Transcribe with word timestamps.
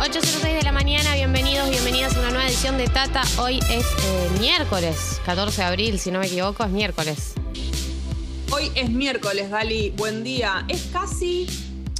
8.06 0.00 0.54
de 0.54 0.62
la 0.62 0.72
mañana, 0.72 1.14
bienvenidos, 1.14 1.68
bienvenidas 1.68 2.16
a 2.16 2.20
una 2.20 2.30
nueva 2.30 2.46
edición 2.46 2.78
de 2.78 2.88
Tata. 2.88 3.20
Hoy 3.38 3.58
es 3.68 3.84
eh, 3.84 4.30
miércoles, 4.40 5.20
14 5.26 5.60
de 5.60 5.66
abril, 5.66 5.98
si 5.98 6.10
no 6.10 6.20
me 6.20 6.26
equivoco, 6.26 6.64
es 6.64 6.70
miércoles. 6.70 7.34
Hoy 8.50 8.72
es 8.74 8.88
miércoles, 8.88 9.50
Gali. 9.50 9.90
Buen 9.90 10.24
día. 10.24 10.64
Es 10.68 10.88
casi 10.90 11.46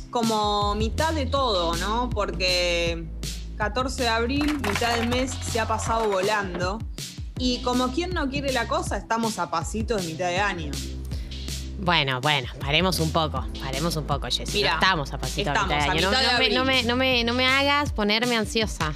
como 0.09 0.75
mitad 0.77 1.13
de 1.13 1.27
todo, 1.27 1.77
¿no? 1.77 2.09
Porque 2.09 3.05
14 3.59 4.05
de 4.05 4.09
abril, 4.09 4.55
mitad 4.55 4.97
del 4.97 5.07
mes, 5.11 5.33
se 5.33 5.61
ha 5.61 5.69
pasado 5.69 6.09
volando. 6.09 6.79
Y 7.37 7.61
como 7.61 7.93
quien 7.93 8.15
no 8.15 8.31
quiere 8.31 8.51
la 8.51 8.67
cosa, 8.67 8.97
estamos 8.97 9.39
a 9.39 9.51
pasitos 9.51 10.01
de 10.01 10.09
mitad 10.11 10.29
de 10.29 10.39
año. 10.39 10.73
Bueno, 11.83 12.21
bueno, 12.21 12.49
paremos 12.61 13.01
un 13.01 13.11
poco, 13.11 13.47
paremos 13.59 13.97
un 13.97 14.05
poco, 14.05 14.27
Jessy. 14.27 14.59
Mira, 14.59 14.75
estamos 14.75 15.13
a 15.15 15.19
pasito 15.19 15.51
estamos 15.51 15.69
de 15.71 15.77
mitad 15.77 15.87
de 15.87 15.91
a 15.91 15.93
año. 15.93 16.01
No, 16.03 16.11
mitad 16.11 16.21
de 16.21 16.27
no 16.27 16.31
me, 16.31 16.35
abril. 16.35 16.55
no, 16.55 16.65
me, 16.65 16.83
no, 16.83 16.97
me, 16.97 17.25
no 17.25 17.35
me 17.35 17.47
hagas 17.47 17.93
ponerme 17.93 18.37
ansiosa. 18.37 18.93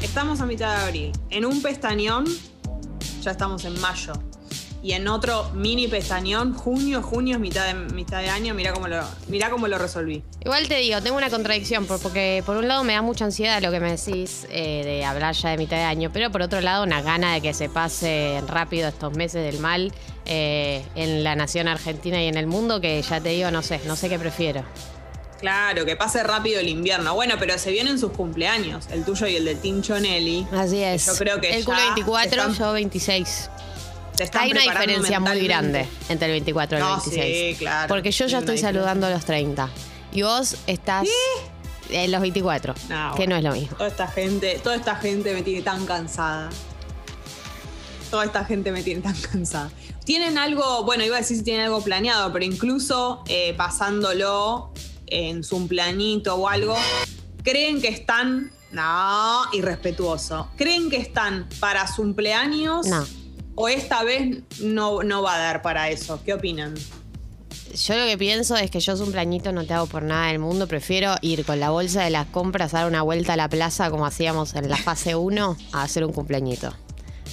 Estamos 0.00 0.40
a 0.40 0.46
mitad 0.46 0.74
de 0.78 0.84
abril. 0.86 1.12
En 1.28 1.44
un 1.44 1.60
pestañón, 1.60 2.24
ya 3.20 3.32
estamos 3.32 3.64
en 3.66 3.78
mayo. 3.80 4.14
Y 4.80 4.92
en 4.92 5.08
otro 5.08 5.50
mini 5.54 5.88
pestañón, 5.88 6.54
junio, 6.54 7.02
junio 7.02 7.34
es 7.34 7.40
mitad 7.40 7.66
de, 7.66 7.74
mitad 7.74 8.20
de 8.20 8.28
año. 8.28 8.54
Mira 8.54 8.72
cómo, 8.72 8.86
lo, 8.86 9.02
mirá 9.26 9.50
cómo 9.50 9.66
lo 9.66 9.76
resolví. 9.76 10.22
Igual 10.44 10.68
te 10.68 10.76
digo, 10.76 11.02
tengo 11.02 11.16
una 11.16 11.30
contradicción, 11.30 11.84
por- 11.86 12.00
porque 12.00 12.42
por 12.46 12.56
un 12.56 12.68
lado 12.68 12.84
me 12.84 12.92
da 12.92 13.02
mucha 13.02 13.24
ansiedad 13.24 13.60
lo 13.60 13.72
que 13.72 13.80
me 13.80 13.90
decís 13.96 14.46
eh, 14.50 14.82
de 14.84 15.04
hablar 15.04 15.34
ya 15.34 15.50
de 15.50 15.56
mitad 15.58 15.76
de 15.76 15.82
año, 15.82 16.10
pero 16.12 16.30
por 16.30 16.42
otro 16.42 16.60
lado 16.60 16.84
una 16.84 17.02
gana 17.02 17.34
de 17.34 17.40
que 17.40 17.54
se 17.54 17.68
pase 17.68 18.40
rápido 18.46 18.88
estos 18.88 19.14
meses 19.14 19.42
del 19.50 19.60
mal 19.60 19.92
eh, 20.26 20.84
en 20.94 21.24
la 21.24 21.34
nación 21.34 21.66
argentina 21.66 22.22
y 22.22 22.28
en 22.28 22.36
el 22.36 22.46
mundo, 22.46 22.80
que 22.80 23.02
ya 23.02 23.20
te 23.20 23.30
digo, 23.30 23.50
no 23.50 23.62
sé, 23.62 23.80
no 23.84 23.96
sé 23.96 24.08
qué 24.08 24.18
prefiero. 24.18 24.62
Claro, 25.40 25.84
que 25.84 25.94
pase 25.96 26.22
rápido 26.24 26.58
el 26.60 26.68
invierno. 26.68 27.14
Bueno, 27.14 27.34
pero 27.38 27.58
se 27.58 27.70
vienen 27.70 27.98
sus 27.98 28.10
cumpleaños, 28.12 28.86
el 28.90 29.04
tuyo 29.04 29.26
y 29.28 29.36
el 29.36 29.44
de 29.44 29.54
Tincho 29.54 29.98
Nelly. 29.98 30.46
Así 30.52 30.82
es. 30.82 31.06
Yo 31.06 31.14
creo 31.14 31.40
que 31.40 31.56
El 31.56 31.64
culo 31.64 31.76
24, 31.78 32.30
están- 32.42 32.54
yo 32.54 32.72
26. 32.72 33.48
Están 34.24 34.42
Hay 34.42 34.50
una 34.52 34.62
diferencia 34.62 35.20
muy 35.20 35.40
grande 35.40 35.86
entre 36.08 36.26
el 36.26 36.32
24 36.32 36.78
y 36.78 36.80
el 36.80 36.86
No, 36.86 36.96
26. 36.96 37.36
sí, 37.36 37.56
claro. 37.58 37.88
Porque 37.88 38.10
yo 38.10 38.26
ya 38.26 38.38
estoy 38.38 38.58
saludando 38.58 39.06
a 39.06 39.10
los 39.10 39.24
30. 39.24 39.68
Y 40.12 40.22
vos 40.22 40.56
estás 40.66 41.06
en 41.90 42.10
los 42.10 42.20
24, 42.20 42.74
No, 42.88 43.14
que 43.14 43.26
no 43.26 43.36
es 43.36 43.42
lo 43.44 43.52
mismo. 43.52 43.76
Toda 43.76 43.88
esta 43.88 44.06
gente, 44.08 44.60
toda 44.62 44.76
esta 44.76 44.96
gente 44.96 45.34
me 45.34 45.42
tiene 45.42 45.62
tan 45.62 45.84
cansada. 45.86 46.50
Toda 48.10 48.24
esta 48.24 48.44
gente 48.44 48.72
me 48.72 48.82
tiene 48.82 49.02
tan 49.02 49.14
cansada. 49.20 49.70
Tienen 50.04 50.38
algo, 50.38 50.84
bueno, 50.84 51.04
iba 51.04 51.16
a 51.16 51.20
decir 51.20 51.36
si 51.36 51.42
tienen 51.44 51.66
algo 51.66 51.82
planeado, 51.82 52.32
pero 52.32 52.44
incluso 52.44 53.22
eh, 53.28 53.52
pasándolo 53.56 54.72
en 55.06 55.44
su 55.44 55.66
planito 55.68 56.34
o 56.36 56.48
algo, 56.48 56.76
creen 57.42 57.80
que 57.82 57.88
están, 57.88 58.50
no, 58.72 59.42
irrespetuoso, 59.52 60.48
creen 60.56 60.88
que 60.88 60.96
están 60.96 61.46
para 61.60 61.86
su 61.86 62.02
cumpleaños 62.02 62.86
No. 62.86 63.06
O 63.60 63.66
esta 63.66 64.04
vez 64.04 64.38
no, 64.62 65.02
no 65.02 65.20
va 65.20 65.34
a 65.34 65.38
dar 65.38 65.62
para 65.62 65.90
eso. 65.90 66.20
¿Qué 66.24 66.32
opinan? 66.32 66.74
Yo 67.74 67.96
lo 67.96 68.06
que 68.06 68.16
pienso 68.16 68.56
es 68.56 68.70
que 68.70 68.78
yo 68.78 68.94
un 68.94 69.10
plañito 69.10 69.50
no 69.50 69.64
te 69.64 69.74
hago 69.74 69.86
por 69.86 70.04
nada 70.04 70.28
del 70.28 70.38
mundo. 70.38 70.68
Prefiero 70.68 71.16
ir 71.22 71.44
con 71.44 71.58
la 71.58 71.70
bolsa 71.70 72.04
de 72.04 72.10
las 72.10 72.26
compras 72.26 72.72
a 72.72 72.78
dar 72.78 72.88
una 72.88 73.02
vuelta 73.02 73.32
a 73.32 73.36
la 73.36 73.48
plaza 73.48 73.90
como 73.90 74.06
hacíamos 74.06 74.54
en 74.54 74.68
la 74.68 74.76
fase 74.76 75.16
1 75.16 75.56
a 75.72 75.82
hacer 75.82 76.04
un 76.04 76.12
cumpleañito. 76.12 76.72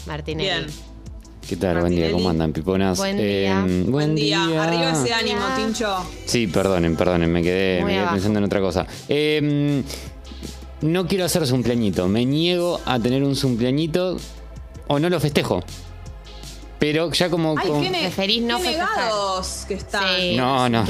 Martínez. 0.08 0.46
Bien. 0.46 0.66
¿Qué 1.48 1.58
tal? 1.58 1.80
Buen 1.80 1.96
día. 1.96 2.12
¿cómo 2.12 2.28
andan, 2.28 2.54
piponas? 2.54 2.98
Buen 2.98 3.18
día. 3.18 3.64
Eh, 3.68 3.84
Buen 3.88 4.16
día. 4.16 4.64
Arriba 4.64 4.94
ese 4.94 5.14
ánimo. 5.14 5.42
Tincho. 5.56 5.96
Sí, 6.26 6.48
perdonen, 6.48 6.96
perdonen, 6.96 7.32
me 7.32 7.44
quedé, 7.44 7.84
me 7.84 7.94
quedé 7.94 8.08
pensando 8.08 8.40
en 8.40 8.46
otra 8.46 8.60
cosa. 8.62 8.88
Eh, 9.08 9.84
no 10.82 11.08
quiero 11.08 11.26
hacer 11.26 11.48
cumpleañito, 11.48 12.08
me 12.08 12.26
niego 12.26 12.82
a 12.86 13.00
tener 13.00 13.24
un 13.24 13.36
cumpleañito 13.36 14.18
o 14.88 14.98
no 14.98 15.08
lo 15.08 15.20
festejo. 15.20 15.64
Pero 16.80 17.12
ya 17.12 17.30
como... 17.30 17.56
Ay, 17.58 17.70
qué, 17.84 17.90
Preferís 17.90 18.44
no 18.44 18.58
qué 18.58 18.64
festejar. 18.66 18.98
negados 18.98 19.66
que 19.68 19.74
están. 19.76 20.04
Sí. 20.20 20.36
no, 20.36 20.70
no, 20.70 20.86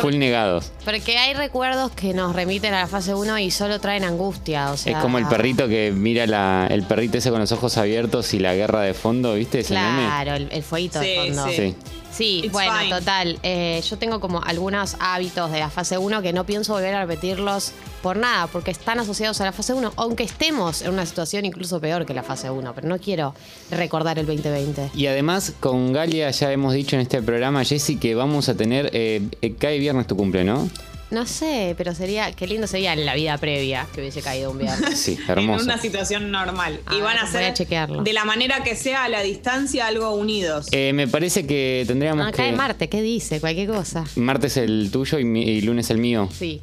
full 0.00 0.16
negados. 0.18 0.72
Porque 0.84 1.16
hay 1.18 1.34
recuerdos 1.34 1.92
que 1.92 2.12
nos 2.14 2.34
remiten 2.34 2.74
a 2.74 2.80
la 2.80 2.86
fase 2.88 3.14
1 3.14 3.38
y 3.38 3.50
solo 3.50 3.78
traen 3.80 4.04
angustia. 4.04 4.72
O 4.72 4.76
sea, 4.76 4.96
es 4.96 5.02
como 5.02 5.18
el 5.18 5.26
perrito 5.26 5.68
que 5.68 5.92
mira 5.94 6.26
la, 6.26 6.66
el 6.68 6.82
perrito 6.82 7.18
ese 7.18 7.30
con 7.30 7.38
los 7.40 7.52
ojos 7.52 7.76
abiertos 7.78 8.34
y 8.34 8.38
la 8.40 8.54
guerra 8.54 8.80
de 8.82 8.92
fondo, 8.94 9.34
¿viste? 9.34 9.60
Ese 9.60 9.74
meme. 9.74 10.02
Claro, 10.06 10.34
el, 10.34 10.48
el 10.50 10.62
fueguito 10.62 10.98
de 11.00 11.16
fondo. 11.16 11.46
sí. 11.48 11.54
Sí. 11.56 11.74
Sí, 12.12 12.40
It's 12.44 12.52
bueno, 12.52 12.72
fine. 12.78 12.90
total. 12.90 13.38
Eh, 13.42 13.82
yo 13.88 13.96
tengo 13.96 14.20
como 14.20 14.42
algunos 14.42 14.96
hábitos 15.00 15.50
de 15.52 15.60
la 15.60 15.70
fase 15.70 15.96
1 15.96 16.22
que 16.22 16.32
no 16.32 16.44
pienso 16.44 16.72
volver 16.74 16.94
a 16.94 17.00
repetirlos 17.06 17.72
por 18.02 18.16
nada, 18.16 18.46
porque 18.46 18.70
están 18.70 18.98
asociados 18.98 19.40
a 19.40 19.44
la 19.44 19.52
fase 19.52 19.74
1, 19.74 19.92
aunque 19.96 20.24
estemos 20.24 20.82
en 20.82 20.90
una 20.92 21.06
situación 21.06 21.44
incluso 21.44 21.80
peor 21.80 22.06
que 22.06 22.14
la 22.14 22.22
fase 22.22 22.50
1, 22.50 22.72
pero 22.74 22.88
no 22.88 22.98
quiero 22.98 23.34
recordar 23.70 24.18
el 24.18 24.26
2020. 24.26 24.90
Y 24.94 25.06
además, 25.06 25.52
con 25.60 25.92
Galia 25.92 26.30
ya 26.30 26.50
hemos 26.52 26.72
dicho 26.74 26.96
en 26.96 27.02
este 27.02 27.22
programa, 27.22 27.64
Jessy, 27.64 27.96
que 27.96 28.14
vamos 28.14 28.48
a 28.48 28.54
tener. 28.54 28.90
eh, 28.92 29.22
eh, 29.42 29.54
cae 29.58 29.78
viernes 29.78 30.06
tu 30.06 30.16
cumple, 30.16 30.44
¿no? 30.44 30.68
No 31.10 31.26
sé, 31.26 31.74
pero 31.76 31.92
sería, 31.94 32.30
qué 32.32 32.46
lindo 32.46 32.66
sería 32.68 32.92
en 32.92 33.04
la 33.04 33.14
vida 33.16 33.36
previa 33.38 33.86
que 33.92 34.00
hubiese 34.00 34.22
caído 34.22 34.50
un 34.52 34.58
viernes. 34.58 34.98
Sí, 35.00 35.18
En 35.24 35.30
hermoso. 35.30 35.64
una 35.64 35.78
situación 35.78 36.30
normal. 36.30 36.78
Y 36.92 37.00
van 37.00 37.14
ver, 37.14 37.18
a 37.18 37.20
voy 37.22 37.28
a 37.28 37.32
ser, 37.46 37.54
chequearlo. 37.54 38.02
de 38.04 38.12
la 38.12 38.24
manera 38.24 38.62
que 38.62 38.76
sea, 38.76 39.04
a 39.04 39.08
la 39.08 39.20
distancia, 39.22 39.86
algo 39.88 40.10
unidos. 40.14 40.68
Eh, 40.70 40.92
me 40.92 41.08
parece 41.08 41.46
que 41.46 41.84
tendríamos 41.86 42.26
Acá 42.28 42.44
que. 42.44 42.50
es 42.50 42.56
Marte, 42.56 42.88
¿qué 42.88 43.02
dice? 43.02 43.40
Cualquier 43.40 43.68
cosa. 43.68 44.04
Martes 44.16 44.56
el 44.56 44.90
tuyo 44.92 45.18
y, 45.18 45.24
mi- 45.24 45.42
y 45.44 45.60
lunes 45.62 45.90
el 45.90 45.98
mío. 45.98 46.28
Sí. 46.32 46.60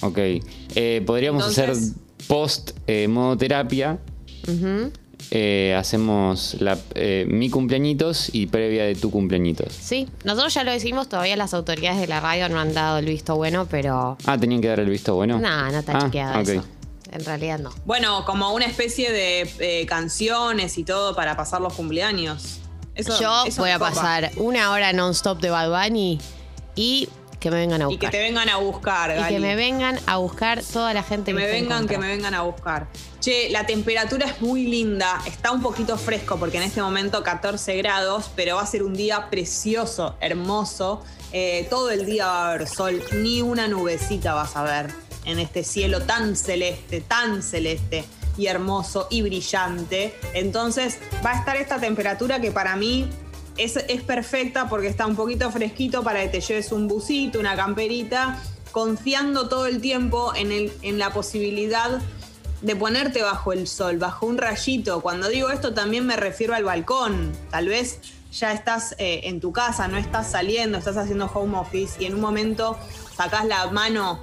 Ok. 0.00 0.18
Eh, 0.74 1.02
podríamos 1.06 1.42
Entonces- 1.56 1.92
hacer 1.92 2.26
post 2.28 2.70
eh, 2.86 3.08
modo 3.08 3.36
terapia. 3.38 3.98
Eh, 5.30 5.74
hacemos 5.78 6.56
la, 6.60 6.78
eh, 6.94 7.24
mi 7.28 7.50
cumpleañitos 7.50 8.30
y 8.34 8.46
previa 8.46 8.84
de 8.84 8.94
tu 8.94 9.10
cumpleañitos. 9.10 9.72
Sí, 9.72 10.08
nosotros 10.24 10.52
ya 10.54 10.64
lo 10.64 10.72
decimos, 10.72 11.08
todavía 11.08 11.36
las 11.36 11.54
autoridades 11.54 12.00
de 12.00 12.06
la 12.06 12.20
radio 12.20 12.48
no 12.48 12.58
han 12.60 12.74
dado 12.74 12.98
el 12.98 13.06
visto 13.06 13.36
bueno, 13.36 13.66
pero 13.70 14.16
Ah, 14.26 14.38
tenían 14.38 14.60
que 14.60 14.68
dar 14.68 14.80
el 14.80 14.88
visto 14.90 15.14
bueno. 15.14 15.38
no, 15.38 15.70
no 15.72 15.78
está 15.78 15.96
Ah, 15.96 16.00
chequeado 16.04 16.40
eso. 16.40 16.64
En 17.12 17.24
realidad 17.24 17.58
no. 17.60 17.70
Bueno, 17.84 18.24
como 18.24 18.52
una 18.52 18.66
especie 18.66 19.12
de 19.12 19.48
eh, 19.60 19.86
canciones 19.86 20.78
y 20.78 20.84
todo 20.84 21.14
para 21.14 21.36
pasar 21.36 21.60
los 21.60 21.72
cumpleaños. 21.74 22.58
Eso, 22.96 23.18
Yo 23.20 23.44
eso 23.46 23.62
voy 23.62 23.70
a 23.70 23.78
copa. 23.78 23.90
pasar 23.90 24.30
una 24.36 24.70
hora 24.72 24.92
non-stop 24.92 25.40
de 25.40 25.50
Bad 25.50 25.70
Bunny 25.70 26.18
y 26.76 27.08
que 27.44 27.50
me 27.50 27.58
vengan 27.58 27.82
a 27.82 27.84
Y 27.84 27.88
que 27.98 28.06
buscar. 28.06 28.10
te 28.10 28.18
vengan 28.22 28.48
a 28.48 28.56
buscar, 28.56 29.10
Y 29.10 29.14
Gali. 29.20 29.34
que 29.34 29.40
me 29.40 29.54
vengan 29.54 30.00
a 30.06 30.16
buscar 30.16 30.62
toda 30.62 30.94
la 30.94 31.02
gente 31.02 31.32
Que 31.32 31.36
que, 31.38 31.44
me 31.44 31.50
vengan, 31.52 31.86
que 31.86 31.98
me 31.98 32.06
vengan 32.08 32.32
a 32.32 32.40
buscar. 32.40 32.86
Che, 33.20 33.50
la 33.50 33.66
temperatura 33.66 34.26
es 34.26 34.40
muy 34.40 34.66
linda, 34.66 35.20
está 35.26 35.52
un 35.52 35.60
poquito 35.60 35.98
fresco 35.98 36.38
porque 36.38 36.56
en 36.56 36.62
este 36.62 36.80
momento 36.80 37.22
14 37.22 37.76
grados, 37.76 38.30
pero 38.34 38.56
va 38.56 38.62
a 38.62 38.66
ser 38.66 38.82
un 38.82 38.94
día 38.94 39.28
precioso, 39.28 40.16
hermoso. 40.20 41.02
Eh, 41.32 41.66
todo 41.68 41.90
el 41.90 42.06
día 42.06 42.26
va 42.26 42.46
a 42.46 42.52
haber 42.54 42.66
sol, 42.66 43.02
ni 43.12 43.42
una 43.42 43.68
nubecita 43.68 44.32
vas 44.32 44.56
a 44.56 44.62
ver 44.62 44.90
en 45.26 45.38
este 45.38 45.64
cielo 45.64 46.00
tan 46.02 46.36
celeste, 46.36 47.02
tan 47.02 47.42
celeste 47.42 48.04
y 48.38 48.46
hermoso 48.46 49.06
y 49.10 49.20
brillante. 49.20 50.14
Entonces 50.32 50.98
va 51.24 51.32
a 51.32 51.38
estar 51.38 51.56
esta 51.56 51.78
temperatura 51.78 52.40
que 52.40 52.50
para 52.52 52.74
mí 52.76 53.08
es, 53.56 53.76
es 53.76 54.02
perfecta 54.02 54.68
porque 54.68 54.88
está 54.88 55.06
un 55.06 55.16
poquito 55.16 55.50
fresquito 55.50 56.02
para 56.02 56.22
que 56.22 56.28
te 56.28 56.40
lleves 56.40 56.72
un 56.72 56.88
busito, 56.88 57.38
una 57.38 57.56
camperita, 57.56 58.40
confiando 58.72 59.48
todo 59.48 59.66
el 59.66 59.80
tiempo 59.80 60.32
en, 60.34 60.52
el, 60.52 60.72
en 60.82 60.98
la 60.98 61.12
posibilidad 61.12 62.00
de 62.60 62.76
ponerte 62.76 63.22
bajo 63.22 63.52
el 63.52 63.68
sol, 63.68 63.98
bajo 63.98 64.26
un 64.26 64.38
rayito. 64.38 65.00
Cuando 65.00 65.28
digo 65.28 65.50
esto 65.50 65.74
también 65.74 66.06
me 66.06 66.16
refiero 66.16 66.54
al 66.54 66.64
balcón. 66.64 67.32
Tal 67.50 67.68
vez 67.68 68.00
ya 68.32 68.52
estás 68.52 68.94
eh, 68.98 69.20
en 69.24 69.40
tu 69.40 69.52
casa, 69.52 69.86
no 69.86 69.96
estás 69.96 70.30
saliendo, 70.30 70.78
estás 70.78 70.96
haciendo 70.96 71.26
home 71.26 71.58
office 71.58 72.02
y 72.02 72.06
en 72.06 72.14
un 72.14 72.20
momento 72.20 72.78
sacás 73.16 73.44
la 73.44 73.66
mano 73.68 74.18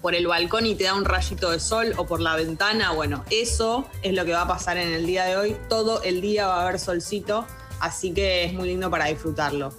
por 0.00 0.14
el 0.14 0.26
balcón 0.26 0.66
y 0.66 0.74
te 0.74 0.84
da 0.84 0.94
un 0.94 1.04
rayito 1.04 1.50
de 1.50 1.60
sol 1.60 1.92
o 1.96 2.06
por 2.06 2.20
la 2.20 2.36
ventana. 2.36 2.92
Bueno, 2.92 3.24
eso 3.30 3.86
es 4.02 4.14
lo 4.14 4.24
que 4.24 4.32
va 4.32 4.42
a 4.42 4.48
pasar 4.48 4.76
en 4.78 4.92
el 4.92 5.06
día 5.06 5.24
de 5.24 5.36
hoy. 5.36 5.56
Todo 5.68 6.02
el 6.02 6.20
día 6.20 6.46
va 6.46 6.60
a 6.60 6.62
haber 6.62 6.78
solcito, 6.78 7.46
así 7.80 8.12
que 8.12 8.44
es 8.44 8.52
muy 8.52 8.68
lindo 8.68 8.90
para 8.90 9.06
disfrutarlo. 9.06 9.72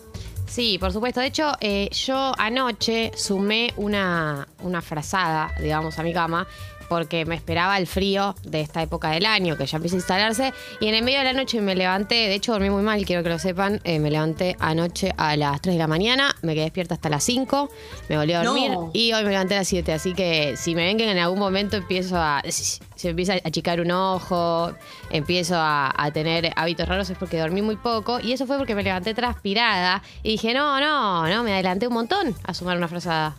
Sí, 0.48 0.78
por 0.80 0.92
supuesto. 0.92 1.20
De 1.20 1.28
hecho, 1.28 1.52
eh, 1.62 1.90
yo 1.92 2.34
anoche 2.38 3.12
sumé 3.16 3.72
una, 3.78 4.48
una 4.64 4.82
frazada, 4.82 5.54
digamos, 5.60 6.00
a 6.00 6.04
mi 6.04 6.12
cama, 6.12 6.48
porque 6.90 7.24
me 7.26 7.36
esperaba 7.36 7.78
el 7.78 7.88
frío 7.88 8.36
de 8.44 8.62
esta 8.62 8.82
época 8.82 9.12
del 9.12 9.26
año, 9.26 9.56
que 9.56 9.66
ya 9.66 9.78
empieza 9.78 9.96
a 9.96 10.00
instalarse. 10.00 10.54
Y 10.82 10.88
en 10.88 10.96
el 10.96 11.04
medio 11.04 11.20
de 11.20 11.26
la 11.26 11.34
noche 11.34 11.62
me 11.62 11.76
levanté, 11.76 12.16
de 12.16 12.34
hecho 12.36 12.52
dormí 12.52 12.70
muy 12.70 12.82
mal, 12.84 13.06
quiero 13.06 13.24
que 13.24 13.30
lo 13.30 13.40
sepan. 13.40 13.80
eh, 13.84 14.00
me 14.00 14.10
levanté 14.12 14.56
anoche 14.60 15.14
a 15.18 15.38
las 15.38 15.62
3 15.62 15.76
de 15.76 15.80
la 15.80 15.88
mañana, 15.88 16.36
me 16.42 16.54
quedé 16.56 16.64
despierta 16.66 16.96
hasta 16.96 17.10
las 17.10 17.24
5, 17.24 17.70
me 18.10 18.18
volví 18.18 18.34
a 18.34 18.44
dormir 18.44 18.72
No. 18.72 18.90
y 18.94 19.14
hoy 19.14 19.24
me 19.24 19.30
levanté 19.32 19.56
a 19.56 19.60
las 19.60 19.68
7. 19.68 19.94
Así 19.94 20.14
que 20.14 20.56
si 20.58 20.76
me 20.76 20.84
ven 20.86 20.98
que 20.98 21.10
en 21.10 21.18
algún 21.20 21.40
momento 21.40 21.78
empiezo 21.78 22.18
a. 22.18 22.42
Se 22.50 23.08
me 23.08 23.12
empieza 23.12 23.34
a 23.34 23.38
achicar 23.46 23.80
un 23.80 23.92
ojo, 23.92 24.74
empiezo 25.10 25.56
a, 25.56 25.94
a 25.96 26.12
tener 26.12 26.52
hábitos 26.58 26.88
raros, 26.88 27.10
es 27.10 27.18
porque 27.18 27.38
dormí 27.40 27.62
muy 27.62 27.78
poco. 27.78 28.20
Y 28.20 28.34
eso 28.34 28.46
fue 28.46 28.58
porque 28.58 28.76
me 28.76 28.84
levanté 28.84 29.14
transpirada 29.14 30.02
y 30.24 30.32
dije, 30.32 30.54
no, 30.54 30.80
no, 30.82 31.28
no, 31.30 31.44
me 31.44 31.54
adelanté 31.54 31.88
un 31.88 31.94
montón 31.94 32.36
a 32.44 32.54
sumar 32.54 32.76
una 32.78 32.88
frazada. 32.90 33.38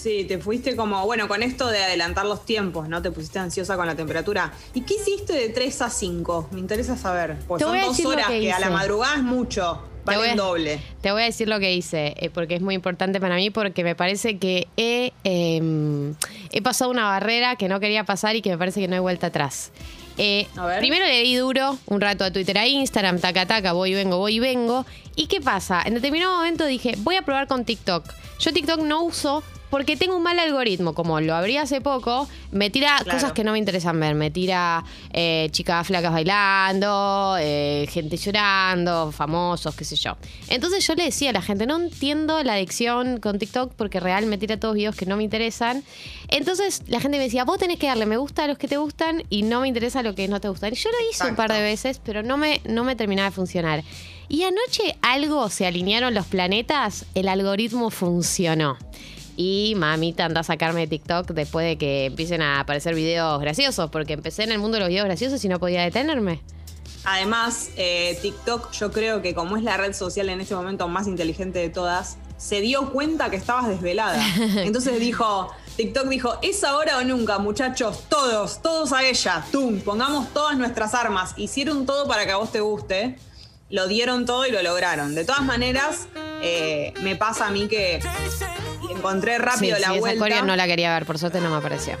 Sí, 0.00 0.24
te 0.24 0.38
fuiste 0.38 0.76
como, 0.76 1.04
bueno, 1.04 1.28
con 1.28 1.42
esto 1.42 1.66
de 1.68 1.82
adelantar 1.82 2.24
los 2.24 2.46
tiempos, 2.46 2.88
¿no? 2.88 3.02
Te 3.02 3.10
pusiste 3.10 3.38
ansiosa 3.38 3.76
con 3.76 3.86
la 3.86 3.94
temperatura. 3.94 4.50
¿Y 4.72 4.80
qué 4.80 4.94
hiciste 4.94 5.34
de 5.34 5.50
3 5.50 5.82
a 5.82 5.90
5? 5.90 6.48
Me 6.52 6.60
interesa 6.60 6.96
saber. 6.96 7.36
Te 7.38 7.46
son 7.62 7.78
dos 7.78 8.04
horas 8.06 8.28
que 8.28 8.40
que, 8.40 8.50
a 8.52 8.60
la 8.60 8.70
madrugada 8.70 9.16
es 9.16 9.22
mucho. 9.22 9.82
Te 10.06 10.16
voy 10.16 10.28
Vale 10.28 10.30
a- 10.30 10.34
doble. 10.36 10.80
Te 11.02 11.12
voy 11.12 11.20
a 11.20 11.24
decir 11.26 11.48
lo 11.48 11.60
que 11.60 11.74
hice, 11.74 12.14
eh, 12.16 12.30
porque 12.30 12.54
es 12.54 12.62
muy 12.62 12.74
importante 12.74 13.20
para 13.20 13.34
mí, 13.36 13.50
porque 13.50 13.84
me 13.84 13.94
parece 13.94 14.38
que 14.38 14.68
he, 14.78 15.12
eh, 15.24 16.14
he 16.50 16.62
pasado 16.62 16.90
una 16.90 17.04
barrera 17.04 17.56
que 17.56 17.68
no 17.68 17.78
quería 17.78 18.04
pasar 18.04 18.36
y 18.36 18.40
que 18.40 18.48
me 18.48 18.56
parece 18.56 18.80
que 18.80 18.88
no 18.88 18.94
hay 18.94 19.00
vuelta 19.00 19.26
atrás. 19.26 19.70
Eh, 20.16 20.46
primero 20.78 21.04
le 21.04 21.20
di 21.22 21.34
duro 21.34 21.76
un 21.86 22.00
rato 22.00 22.24
a 22.24 22.30
Twitter, 22.30 22.56
a 22.56 22.66
Instagram, 22.66 23.20
taca 23.20 23.44
taca, 23.44 23.74
voy 23.74 23.90
y 23.90 23.94
vengo, 23.94 24.16
voy 24.16 24.36
y 24.36 24.40
vengo. 24.40 24.86
¿Y 25.14 25.26
qué 25.26 25.42
pasa? 25.42 25.82
En 25.84 25.92
determinado 25.92 26.36
momento 26.38 26.64
dije, 26.64 26.94
voy 27.00 27.16
a 27.16 27.22
probar 27.22 27.46
con 27.46 27.66
TikTok. 27.66 28.04
Yo 28.38 28.52
TikTok 28.54 28.80
no 28.80 29.02
uso 29.02 29.42
porque 29.70 29.96
tengo 29.96 30.16
un 30.16 30.22
mal 30.22 30.38
algoritmo, 30.38 30.94
como 30.94 31.20
lo 31.20 31.34
abrí 31.34 31.56
hace 31.56 31.80
poco, 31.80 32.28
me 32.50 32.70
tira 32.70 32.96
Claro. 32.98 33.10
cosas 33.18 33.32
que 33.32 33.44
no 33.44 33.52
me 33.52 33.58
interesan 33.58 33.98
ver, 34.00 34.14
me 34.14 34.30
tira 34.30 34.84
eh, 35.12 35.48
chicas 35.52 35.86
flacas 35.86 36.12
bailando, 36.12 37.36
eh, 37.40 37.86
gente 37.90 38.16
llorando, 38.16 39.12
famosos, 39.12 39.74
qué 39.74 39.84
sé 39.84 39.96
yo. 39.96 40.16
Entonces 40.48 40.86
yo 40.86 40.94
le 40.94 41.04
decía 41.04 41.30
a 41.30 41.32
la 41.32 41.42
gente, 41.42 41.66
no 41.66 41.76
entiendo 41.80 42.42
la 42.42 42.54
adicción 42.54 43.20
con 43.20 43.38
TikTok 43.38 43.72
porque 43.74 44.00
real 44.00 44.26
me 44.26 44.38
tira 44.38 44.58
todos 44.58 44.74
videos 44.74 44.96
que 44.96 45.06
no 45.06 45.16
me 45.16 45.22
interesan. 45.22 45.82
Entonces 46.28 46.82
la 46.88 47.00
gente 47.00 47.18
me 47.18 47.24
decía, 47.24 47.44
vos 47.44 47.58
tenés 47.58 47.78
que 47.78 47.86
darle 47.86 48.06
me 48.06 48.16
gusta 48.16 48.44
a 48.44 48.46
los 48.48 48.58
que 48.58 48.68
te 48.68 48.76
gustan 48.76 49.22
y 49.30 49.42
no 49.42 49.60
me 49.60 49.68
interesa 49.68 50.02
lo 50.02 50.14
que 50.14 50.26
no 50.28 50.40
te 50.40 50.48
gustan. 50.48 50.72
Y 50.72 50.76
yo 50.76 50.90
lo 50.90 50.96
hice 51.10 51.26
un 51.28 51.36
par 51.36 51.52
de 51.52 51.60
veces, 51.62 52.00
pero 52.04 52.22
no 52.22 52.36
me, 52.36 52.60
no 52.68 52.84
me 52.84 52.96
terminaba 52.96 53.30
de 53.30 53.34
funcionar. 53.34 53.82
Y 54.28 54.44
anoche 54.44 54.96
algo 55.02 55.48
se 55.48 55.66
alinearon 55.66 56.14
los 56.14 56.26
planetas, 56.26 57.04
el 57.14 57.28
algoritmo 57.28 57.90
funcionó. 57.90 58.76
Y 59.42 59.74
mamita 59.74 60.26
anda 60.26 60.40
a 60.40 60.44
sacarme 60.44 60.80
de 60.80 60.86
TikTok 60.86 61.28
después 61.28 61.64
de 61.64 61.78
que 61.78 62.04
empiecen 62.04 62.42
a 62.42 62.60
aparecer 62.60 62.94
videos 62.94 63.40
graciosos, 63.40 63.88
porque 63.88 64.12
empecé 64.12 64.42
en 64.42 64.52
el 64.52 64.58
mundo 64.58 64.74
de 64.74 64.80
los 64.80 64.90
videos 64.90 65.06
graciosos 65.06 65.42
y 65.42 65.48
no 65.48 65.58
podía 65.58 65.80
detenerme. 65.80 66.42
Además, 67.04 67.70
eh, 67.78 68.18
TikTok, 68.20 68.70
yo 68.72 68.92
creo 68.92 69.22
que 69.22 69.34
como 69.34 69.56
es 69.56 69.62
la 69.62 69.78
red 69.78 69.94
social 69.94 70.28
en 70.28 70.42
este 70.42 70.54
momento 70.54 70.88
más 70.88 71.06
inteligente 71.06 71.58
de 71.58 71.70
todas, 71.70 72.18
se 72.36 72.60
dio 72.60 72.92
cuenta 72.92 73.30
que 73.30 73.36
estabas 73.36 73.66
desvelada. 73.68 74.22
Entonces 74.58 75.00
dijo, 75.00 75.50
TikTok 75.76 76.08
dijo, 76.08 76.34
es 76.42 76.62
ahora 76.62 76.98
o 76.98 77.04
nunca, 77.04 77.38
muchachos, 77.38 78.04
todos, 78.10 78.60
todos 78.60 78.92
a 78.92 79.06
ella, 79.06 79.42
tum, 79.50 79.80
pongamos 79.80 80.34
todas 80.34 80.58
nuestras 80.58 80.92
armas. 80.92 81.32
Hicieron 81.38 81.86
todo 81.86 82.06
para 82.06 82.26
que 82.26 82.32
a 82.32 82.36
vos 82.36 82.52
te 82.52 82.60
guste, 82.60 83.16
lo 83.70 83.88
dieron 83.88 84.26
todo 84.26 84.44
y 84.44 84.50
lo 84.50 84.62
lograron. 84.62 85.14
De 85.14 85.24
todas 85.24 85.44
maneras, 85.44 86.08
eh, 86.42 86.92
me 87.00 87.16
pasa 87.16 87.46
a 87.46 87.50
mí 87.50 87.68
que 87.68 88.00
encontré 88.90 89.38
rápido 89.38 89.76
Sí, 89.76 89.82
la 89.82 89.88
sí, 89.88 89.94
esa 89.94 90.00
vuelta. 90.00 90.18
coreo 90.24 90.44
no 90.44 90.56
la 90.56 90.66
quería 90.66 90.92
ver, 90.94 91.06
por 91.06 91.18
suerte 91.18 91.40
no 91.40 91.50
me 91.50 91.56
apareció. 91.56 91.96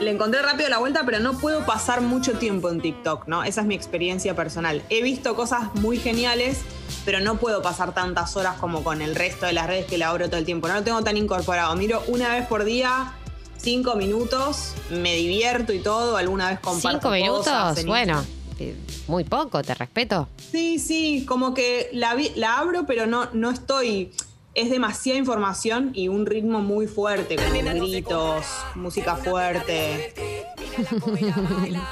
Le 0.00 0.10
encontré 0.10 0.42
rápido 0.42 0.68
la 0.68 0.78
vuelta, 0.78 1.02
pero 1.06 1.20
no 1.20 1.38
puedo 1.38 1.64
pasar 1.64 2.00
mucho 2.00 2.32
tiempo 2.32 2.68
en 2.68 2.80
TikTok, 2.80 3.28
¿no? 3.28 3.44
Esa 3.44 3.60
es 3.60 3.66
mi 3.68 3.76
experiencia 3.76 4.34
personal. 4.34 4.82
He 4.90 5.02
visto 5.02 5.36
cosas 5.36 5.72
muy 5.76 5.98
geniales, 5.98 6.62
pero 7.04 7.20
no 7.20 7.36
puedo 7.36 7.62
pasar 7.62 7.94
tantas 7.94 8.36
horas 8.36 8.56
como 8.58 8.82
con 8.82 9.02
el 9.02 9.14
resto 9.14 9.46
de 9.46 9.52
las 9.52 9.68
redes 9.68 9.86
que 9.86 9.96
la 9.96 10.08
abro 10.08 10.26
todo 10.28 10.38
el 10.38 10.44
tiempo. 10.44 10.66
No 10.66 10.74
lo 10.74 10.82
tengo 10.82 11.02
tan 11.04 11.16
incorporado. 11.16 11.76
Miro 11.76 12.02
una 12.08 12.30
vez 12.34 12.44
por 12.48 12.64
día, 12.64 13.12
cinco 13.56 13.94
minutos, 13.94 14.72
me 14.90 15.14
divierto 15.14 15.72
y 15.72 15.78
todo. 15.78 16.16
Alguna 16.16 16.50
vez 16.50 16.58
comparto 16.58 16.98
¿Cinco 16.98 17.10
minutos? 17.10 17.44
cosas 17.44 17.84
Bueno, 17.86 18.24
muy 19.06 19.22
poco, 19.22 19.62
te 19.62 19.74
respeto. 19.74 20.28
Sí, 20.50 20.80
sí, 20.80 21.24
como 21.24 21.54
que 21.54 21.88
la, 21.92 22.16
la 22.34 22.58
abro, 22.58 22.84
pero 22.84 23.06
no, 23.06 23.28
no 23.32 23.52
estoy. 23.52 24.10
Es 24.58 24.70
demasiada 24.70 25.16
información 25.20 25.92
y 25.94 26.08
un 26.08 26.26
ritmo 26.26 26.58
muy 26.58 26.88
fuerte, 26.88 27.36
con 27.36 27.52
gritos, 27.52 28.44
música 28.74 29.14
fuerte. 29.14 30.12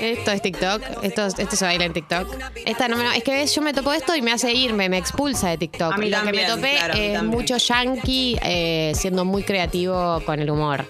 Esto 0.00 0.30
es 0.32 0.42
TikTok, 0.42 0.82
esto, 1.02 1.26
esto 1.26 1.56
se 1.56 1.64
baila 1.64 1.84
en 1.84 1.92
TikTok. 1.92 2.28
Esta 2.66 2.88
no 2.88 2.96
me- 2.96 3.16
es 3.16 3.24
que 3.24 3.32
ves, 3.32 3.54
yo 3.54 3.62
me 3.62 3.72
topo 3.72 3.92
esto 3.92 4.14
y 4.14 4.22
me 4.22 4.32
hace 4.32 4.52
irme, 4.52 4.88
me 4.88 4.98
expulsa 4.98 5.50
de 5.50 5.58
TikTok. 5.58 5.94
A 5.94 5.96
mí 5.96 6.10
Lo 6.10 6.18
también, 6.18 6.36
que 6.36 6.42
me 6.42 6.48
topé 6.56 6.74
claro, 6.76 6.94
a 6.94 6.96
mí 6.96 7.02
es 7.04 7.12
también. 7.14 7.40
mucho 7.40 7.56
yankee 7.56 8.38
eh, 8.42 8.92
siendo 8.94 9.24
muy 9.24 9.42
creativo 9.42 10.20
con 10.26 10.40
el 10.40 10.50
humor. 10.50 10.86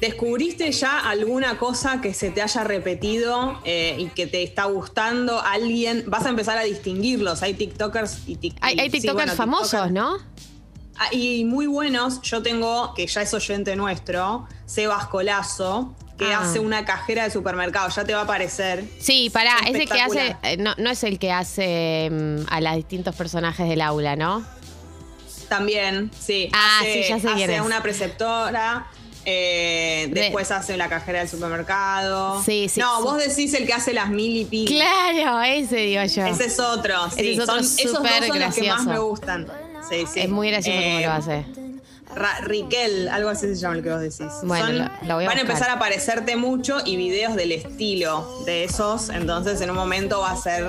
¿Descubriste 0.00 0.70
ya 0.72 0.98
alguna 1.08 1.58
cosa 1.58 2.00
que 2.00 2.12
se 2.12 2.30
te 2.30 2.42
haya 2.42 2.64
repetido 2.64 3.60
eh, 3.64 3.94
y 3.98 4.06
que 4.06 4.26
te 4.26 4.42
está 4.42 4.64
gustando? 4.64 5.40
¿Alguien? 5.40 6.04
Vas 6.08 6.26
a 6.26 6.30
empezar 6.30 6.58
a 6.58 6.62
distinguirlos. 6.64 7.42
Hay 7.42 7.54
TikTokers 7.54 8.22
y 8.26 8.36
tik- 8.36 8.56
Hay, 8.60 8.78
hay 8.80 8.86
sí, 8.90 8.98
TikTokers 8.98 9.14
bueno, 9.14 9.32
famosos, 9.34 9.70
TikTokers. 9.70 9.92
¿no? 9.92 10.16
Ah, 10.98 11.08
y 11.12 11.44
muy 11.44 11.66
buenos. 11.66 12.20
Yo 12.22 12.42
tengo, 12.42 12.92
que 12.94 13.06
ya 13.06 13.22
es 13.22 13.32
oyente 13.32 13.76
nuestro, 13.76 14.46
Sebas 14.72 15.06
Colazo, 15.06 15.94
que 16.18 16.32
Ah. 16.32 16.40
hace 16.42 16.58
una 16.60 16.84
cajera 16.84 17.24
de 17.24 17.30
supermercado. 17.30 17.88
Ya 17.90 18.04
te 18.04 18.14
va 18.14 18.20
a 18.20 18.24
aparecer. 18.24 18.84
Sí, 19.00 19.28
pará, 19.30 19.56
es 19.66 19.74
el 19.74 19.88
que 19.88 20.00
hace, 20.00 20.36
no, 20.58 20.74
no 20.78 20.90
es 20.90 21.02
el 21.04 21.18
que 21.18 21.32
hace 21.32 22.08
mm, 22.10 22.46
a 22.48 22.60
los 22.60 22.76
distintos 22.76 23.14
personajes 23.16 23.68
del 23.68 23.80
aula, 23.80 24.16
¿no? 24.16 24.44
También, 25.48 26.10
sí. 26.18 26.48
Ah, 26.52 26.78
hace, 26.80 27.02
sí, 27.02 27.08
ya 27.10 27.18
sé 27.18 27.26
hace 27.28 27.36
quién 27.36 27.50
es. 27.50 27.58
a 27.60 27.62
una 27.62 27.82
preceptora. 27.82 28.86
eh, 29.24 30.08
De- 30.10 30.20
después 30.20 30.50
hace 30.50 30.76
la 30.76 30.88
cajera 30.88 31.20
del 31.20 31.28
supermercado. 31.28 32.42
Sí, 32.42 32.68
sí, 32.68 32.80
No, 32.80 32.96
sí. 32.96 33.02
vos 33.04 33.16
decís 33.18 33.54
el 33.54 33.66
que 33.66 33.72
hace 33.72 33.92
las 33.92 34.08
mil 34.10 34.36
y 34.36 34.44
pico. 34.46 34.72
Claro, 34.72 35.40
ese 35.42 35.76
digo 35.76 36.02
yo. 36.02 36.26
Ese 36.26 36.46
es 36.46 36.58
otro, 36.58 37.08
sí. 37.10 37.20
Ese 37.20 37.32
es 37.34 37.38
otro 37.40 37.54
son, 37.54 37.64
esos 37.64 37.92
dos 37.92 38.08
son 38.26 38.40
los 38.40 38.54
que 38.56 38.68
más 38.68 38.84
me 38.84 38.98
gustan. 38.98 39.46
Sí, 39.88 40.04
sí. 40.12 40.20
Es 40.20 40.28
muy 40.28 40.50
gracioso 40.50 40.76
como 40.80 40.98
Eh, 40.98 41.02
lo 41.06 41.12
hace. 41.12 41.44
Ra- 42.14 42.40
Riquel, 42.42 43.08
algo 43.08 43.28
así 43.30 43.46
se 43.48 43.54
llama 43.56 43.76
el 43.76 43.82
que 43.82 43.90
vos 43.90 44.00
decís. 44.00 44.26
Bueno, 44.42 44.66
Son- 44.66 44.90
voy 45.08 45.24
a 45.24 45.28
van 45.28 45.38
a 45.38 45.40
empezar 45.40 45.70
a 45.70 45.74
aparecerte 45.74 46.36
mucho 46.36 46.78
y 46.84 46.96
videos 46.96 47.34
del 47.36 47.52
estilo 47.52 48.42
de 48.46 48.64
esos. 48.64 49.08
Entonces, 49.08 49.60
en 49.60 49.70
un 49.70 49.76
momento 49.76 50.20
va 50.20 50.32
a 50.32 50.36
ser 50.36 50.66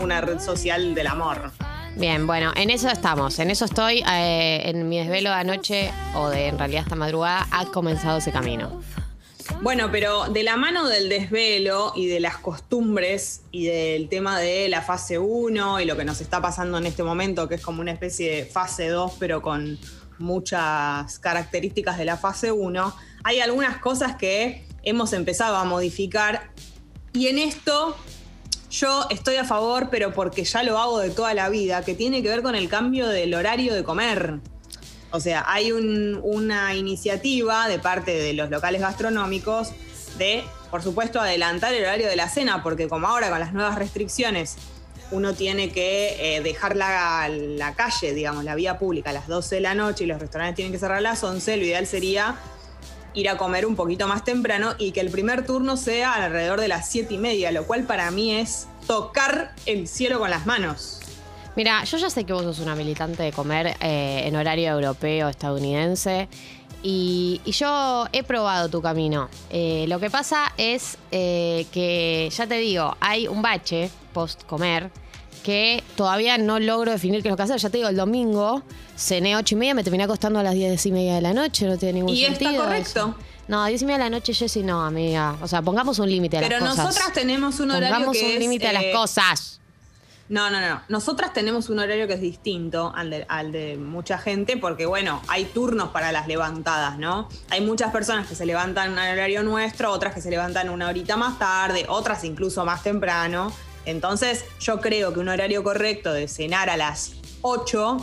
una 0.00 0.20
red 0.20 0.40
social 0.40 0.94
del 0.94 1.06
amor. 1.06 1.50
Bien, 1.96 2.26
bueno, 2.26 2.52
en 2.56 2.70
eso 2.70 2.88
estamos, 2.88 3.38
en 3.38 3.50
eso 3.50 3.66
estoy. 3.66 4.02
eh, 4.10 4.62
en 4.70 4.88
mi 4.88 4.98
desvelo 4.98 5.28
de 5.30 5.36
anoche, 5.36 5.92
o 6.14 6.30
de 6.30 6.46
en 6.48 6.58
realidad 6.58 6.82
esta 6.84 6.96
madrugada, 6.96 7.46
ha 7.50 7.66
comenzado 7.66 8.18
ese 8.18 8.32
camino. 8.32 8.80
Bueno, 9.60 9.90
pero 9.92 10.28
de 10.28 10.42
la 10.44 10.56
mano 10.56 10.88
del 10.88 11.08
desvelo 11.08 11.92
y 11.94 12.06
de 12.06 12.20
las 12.20 12.36
costumbres 12.38 13.42
y 13.50 13.66
del 13.66 14.08
tema 14.08 14.38
de 14.38 14.68
la 14.68 14.80
fase 14.82 15.18
1 15.18 15.80
y 15.80 15.84
lo 15.84 15.96
que 15.96 16.04
nos 16.04 16.20
está 16.20 16.40
pasando 16.40 16.78
en 16.78 16.86
este 16.86 17.02
momento, 17.02 17.48
que 17.48 17.56
es 17.56 17.60
como 17.60 17.80
una 17.82 17.90
especie 17.92 18.36
de 18.36 18.44
fase 18.46 18.88
2, 18.88 19.12
pero 19.18 19.42
con 19.42 19.78
muchas 20.22 21.18
características 21.18 21.98
de 21.98 22.04
la 22.04 22.16
fase 22.16 22.52
1, 22.52 22.94
hay 23.24 23.40
algunas 23.40 23.78
cosas 23.78 24.16
que 24.16 24.64
hemos 24.82 25.12
empezado 25.12 25.56
a 25.56 25.64
modificar 25.64 26.50
y 27.12 27.26
en 27.28 27.38
esto 27.38 27.96
yo 28.70 29.06
estoy 29.10 29.36
a 29.36 29.44
favor, 29.44 29.88
pero 29.90 30.14
porque 30.14 30.44
ya 30.44 30.62
lo 30.62 30.78
hago 30.78 30.98
de 31.00 31.10
toda 31.10 31.34
la 31.34 31.50
vida, 31.50 31.84
que 31.84 31.94
tiene 31.94 32.22
que 32.22 32.28
ver 32.30 32.42
con 32.42 32.54
el 32.54 32.68
cambio 32.70 33.06
del 33.08 33.34
horario 33.34 33.74
de 33.74 33.84
comer. 33.84 34.40
O 35.10 35.20
sea, 35.20 35.44
hay 35.46 35.72
un- 35.72 36.18
una 36.22 36.74
iniciativa 36.74 37.68
de 37.68 37.78
parte 37.78 38.12
de 38.12 38.32
los 38.32 38.48
locales 38.48 38.80
gastronómicos 38.80 39.72
de, 40.16 40.42
por 40.70 40.82
supuesto, 40.82 41.20
adelantar 41.20 41.74
el 41.74 41.82
horario 41.82 42.08
de 42.08 42.16
la 42.16 42.30
cena, 42.30 42.62
porque 42.62 42.88
como 42.88 43.08
ahora 43.08 43.28
con 43.28 43.40
las 43.40 43.52
nuevas 43.52 43.74
restricciones 43.78 44.56
uno 45.12 45.34
tiene 45.34 45.70
que 45.70 46.36
eh, 46.36 46.40
dejar 46.42 46.74
la, 46.74 47.74
calle, 47.76 48.12
digamos, 48.12 48.44
la 48.44 48.54
vía 48.54 48.78
pública 48.78 49.10
a 49.10 49.12
las 49.12 49.28
12 49.28 49.56
de 49.56 49.60
la 49.60 49.74
noche 49.74 50.04
y 50.04 50.06
los 50.06 50.20
restaurantes 50.20 50.56
tienen 50.56 50.72
que 50.72 50.78
cerrar 50.78 50.98
a 50.98 51.02
las 51.02 51.22
11, 51.22 51.56
lo 51.58 51.64
ideal 51.64 51.86
sería 51.86 52.36
ir 53.14 53.28
a 53.28 53.36
comer 53.36 53.66
un 53.66 53.76
poquito 53.76 54.08
más 54.08 54.24
temprano 54.24 54.74
y 54.78 54.92
que 54.92 55.00
el 55.00 55.10
primer 55.10 55.46
turno 55.46 55.76
sea 55.76 56.14
alrededor 56.14 56.60
de 56.60 56.68
las 56.68 56.88
7 56.88 57.14
y 57.14 57.18
media, 57.18 57.52
lo 57.52 57.66
cual 57.66 57.84
para 57.84 58.10
mí 58.10 58.34
es 58.34 58.66
tocar 58.86 59.54
el 59.66 59.86
cielo 59.86 60.18
con 60.18 60.30
las 60.30 60.46
manos. 60.46 61.00
Mira, 61.54 61.84
yo 61.84 61.98
ya 61.98 62.08
sé 62.08 62.24
que 62.24 62.32
vos 62.32 62.42
sos 62.44 62.60
una 62.60 62.74
militante 62.74 63.22
de 63.22 63.32
comer 63.32 63.76
eh, 63.80 64.22
en 64.24 64.34
horario 64.36 64.70
europeo, 64.70 65.28
estadounidense. 65.28 66.28
Y, 66.82 67.40
y 67.44 67.52
yo 67.52 68.06
he 68.12 68.22
probado 68.22 68.68
tu 68.68 68.82
camino. 68.82 69.28
Eh, 69.50 69.84
lo 69.88 70.00
que 70.00 70.10
pasa 70.10 70.52
es 70.56 70.98
eh, 71.10 71.66
que, 71.70 72.28
ya 72.32 72.46
te 72.46 72.54
digo, 72.56 72.96
hay 73.00 73.28
un 73.28 73.42
bache 73.42 73.90
post 74.12 74.44
comer 74.44 74.90
que 75.42 75.82
todavía 75.96 76.38
no 76.38 76.58
logro 76.58 76.90
definir 76.92 77.22
qué 77.22 77.28
es 77.28 77.32
lo 77.32 77.36
que 77.36 77.42
hacer. 77.42 77.58
Ya 77.58 77.70
te 77.70 77.78
digo, 77.78 77.88
el 77.88 77.96
domingo 77.96 78.62
cené 78.96 79.36
ocho 79.36 79.54
y 79.54 79.58
media, 79.58 79.74
me 79.74 79.82
terminé 79.82 80.04
acostando 80.04 80.38
a 80.38 80.42
las 80.42 80.54
diez 80.54 80.84
y 80.86 80.92
media 80.92 81.14
de 81.16 81.20
la 81.22 81.32
noche, 81.34 81.66
no 81.66 81.76
tiene 81.76 81.94
ningún 81.94 82.14
Y 82.14 82.24
está 82.24 82.38
sentido. 82.38 82.64
correcto. 82.64 82.88
eso. 82.90 83.14
No, 83.48 83.64
diez 83.66 83.82
y 83.82 83.86
media 83.86 83.98
de 83.98 84.04
la 84.04 84.10
noche, 84.10 84.32
Jessy, 84.32 84.62
no, 84.62 84.84
amiga. 84.84 85.36
O 85.42 85.48
sea, 85.48 85.60
pongamos 85.62 85.98
un 85.98 86.08
límite 86.08 86.38
a 86.38 86.40
Pero 86.40 86.60
las 86.60 86.70
cosas. 86.70 86.84
nosotras 86.86 87.12
tenemos 87.12 87.58
un 87.60 87.70
horario 87.72 87.88
Pongamos 87.96 88.16
que 88.16 88.32
un 88.34 88.38
límite 88.38 88.68
a 88.68 88.72
las 88.72 88.84
eh, 88.84 88.92
cosas. 88.94 89.58
No, 90.28 90.48
no, 90.48 90.60
no. 90.60 90.80
Nosotras 90.88 91.32
tenemos 91.34 91.68
un 91.68 91.78
horario 91.80 92.06
que 92.06 92.14
es 92.14 92.20
distinto 92.20 92.92
al 92.94 93.10
de, 93.10 93.26
al 93.28 93.52
de 93.52 93.76
mucha 93.76 94.16
gente 94.16 94.56
porque, 94.56 94.86
bueno, 94.86 95.20
hay 95.28 95.44
turnos 95.44 95.88
para 95.90 96.10
las 96.12 96.26
levantadas, 96.28 96.96
¿no? 96.98 97.28
Hay 97.50 97.60
muchas 97.60 97.90
personas 97.92 98.26
que 98.28 98.34
se 98.34 98.46
levantan 98.46 98.96
al 98.98 99.12
horario 99.18 99.42
nuestro, 99.42 99.90
otras 99.90 100.14
que 100.14 100.22
se 100.22 100.30
levantan 100.30 100.70
una 100.70 100.88
horita 100.88 101.16
más 101.16 101.38
tarde, 101.38 101.84
otras 101.88 102.24
incluso 102.24 102.64
más 102.64 102.82
temprano. 102.82 103.52
Entonces, 103.86 104.44
yo 104.60 104.80
creo 104.80 105.12
que 105.12 105.20
un 105.20 105.28
horario 105.28 105.62
correcto 105.62 106.12
de 106.12 106.28
cenar 106.28 106.70
a 106.70 106.76
las 106.76 107.12
8 107.42 107.96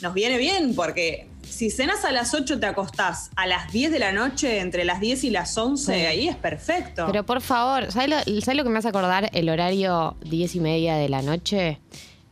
nos 0.00 0.14
viene 0.14 0.38
bien 0.38 0.74
porque 0.74 1.26
si 1.48 1.70
cenas 1.70 2.04
a 2.04 2.12
las 2.12 2.32
8 2.34 2.60
te 2.60 2.66
acostás 2.66 3.30
a 3.36 3.46
las 3.46 3.72
10 3.72 3.90
de 3.92 3.98
la 3.98 4.12
noche, 4.12 4.60
entre 4.60 4.84
las 4.84 5.00
10 5.00 5.24
y 5.24 5.30
las 5.30 5.56
11, 5.58 5.84
Sí. 5.94 6.00
ahí 6.06 6.28
es 6.28 6.36
perfecto. 6.36 7.04
Pero 7.06 7.24
por 7.24 7.40
favor, 7.40 7.90
¿sabes 7.92 8.08
lo, 8.08 8.40
¿sabes 8.40 8.56
lo 8.56 8.64
que 8.64 8.70
me 8.70 8.78
hace 8.78 8.88
acordar? 8.88 9.28
El 9.32 9.48
horario 9.48 10.16
10 10.24 10.54
y 10.56 10.60
media 10.60 10.96
de 10.96 11.08
la 11.08 11.20
noche. 11.22 11.78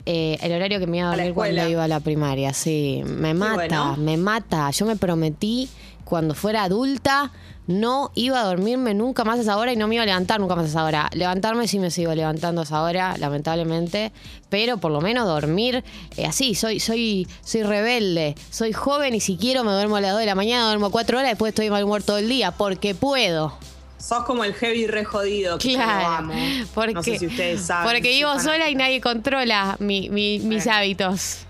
Eh, 0.06 0.38
el 0.40 0.52
horario 0.52 0.78
que 0.80 0.86
me 0.86 0.98
iba 0.98 1.12
a 1.12 1.16
dormir 1.16 1.34
cuando 1.34 1.68
iba 1.68 1.84
a 1.84 1.88
la 1.88 2.00
primaria, 2.00 2.54
sí. 2.54 3.02
Me 3.04 3.34
mata, 3.34 3.54
bueno. 3.54 3.96
me 3.98 4.16
mata. 4.16 4.70
Yo 4.70 4.86
me 4.86 4.96
prometí 4.96 5.68
cuando 6.10 6.34
fuera 6.34 6.64
adulta 6.64 7.32
no 7.66 8.10
iba 8.16 8.40
a 8.40 8.44
dormirme 8.44 8.94
nunca 8.94 9.22
más 9.22 9.38
a 9.38 9.42
esa 9.42 9.56
hora 9.56 9.72
y 9.72 9.76
no 9.76 9.86
me 9.86 9.94
iba 9.94 10.02
a 10.02 10.06
levantar 10.06 10.40
nunca 10.40 10.56
más 10.56 10.64
a 10.64 10.68
esa 10.68 10.84
hora. 10.84 11.08
Levantarme 11.14 11.68
sí 11.68 11.78
me 11.78 11.90
sigo 11.92 12.12
levantando 12.14 12.60
a 12.62 12.64
esa 12.64 12.82
hora, 12.82 13.16
lamentablemente, 13.18 14.10
pero 14.48 14.78
por 14.78 14.90
lo 14.90 15.00
menos 15.00 15.26
dormir 15.26 15.84
eh, 16.16 16.26
así. 16.26 16.54
Soy, 16.56 16.80
soy, 16.80 17.28
soy 17.44 17.62
rebelde, 17.62 18.34
soy 18.50 18.72
joven 18.72 19.14
y 19.14 19.20
si 19.20 19.36
quiero 19.36 19.62
me 19.64 19.70
duermo 19.72 19.96
a 19.96 20.00
las 20.00 20.10
2 20.12 20.20
de 20.20 20.26
la 20.26 20.34
mañana, 20.34 20.66
duermo 20.66 20.90
4 20.90 21.18
horas, 21.18 21.30
después 21.30 21.50
estoy 21.50 21.70
mal 21.70 21.84
humor 21.84 22.02
todo 22.02 22.18
el 22.18 22.28
día, 22.28 22.50
porque 22.50 22.94
puedo. 22.94 23.56
Sos 23.98 24.24
como 24.24 24.42
el 24.44 24.54
heavy 24.54 24.86
re 24.88 25.04
jodido. 25.04 25.58
Que 25.58 25.74
Claro, 25.74 26.06
amo. 26.08 26.34
porque, 26.74 26.94
no 26.94 27.02
sé 27.04 27.18
si 27.18 27.26
ustedes 27.26 27.60
saben. 27.60 27.84
porque 27.92 28.08
vivo 28.10 28.36
sola 28.40 28.68
y 28.68 28.74
nadie 28.74 29.00
controla 29.00 29.76
mi- 29.78 30.08
mi- 30.10 30.40
mis 30.40 30.66
hábitos. 30.66 31.40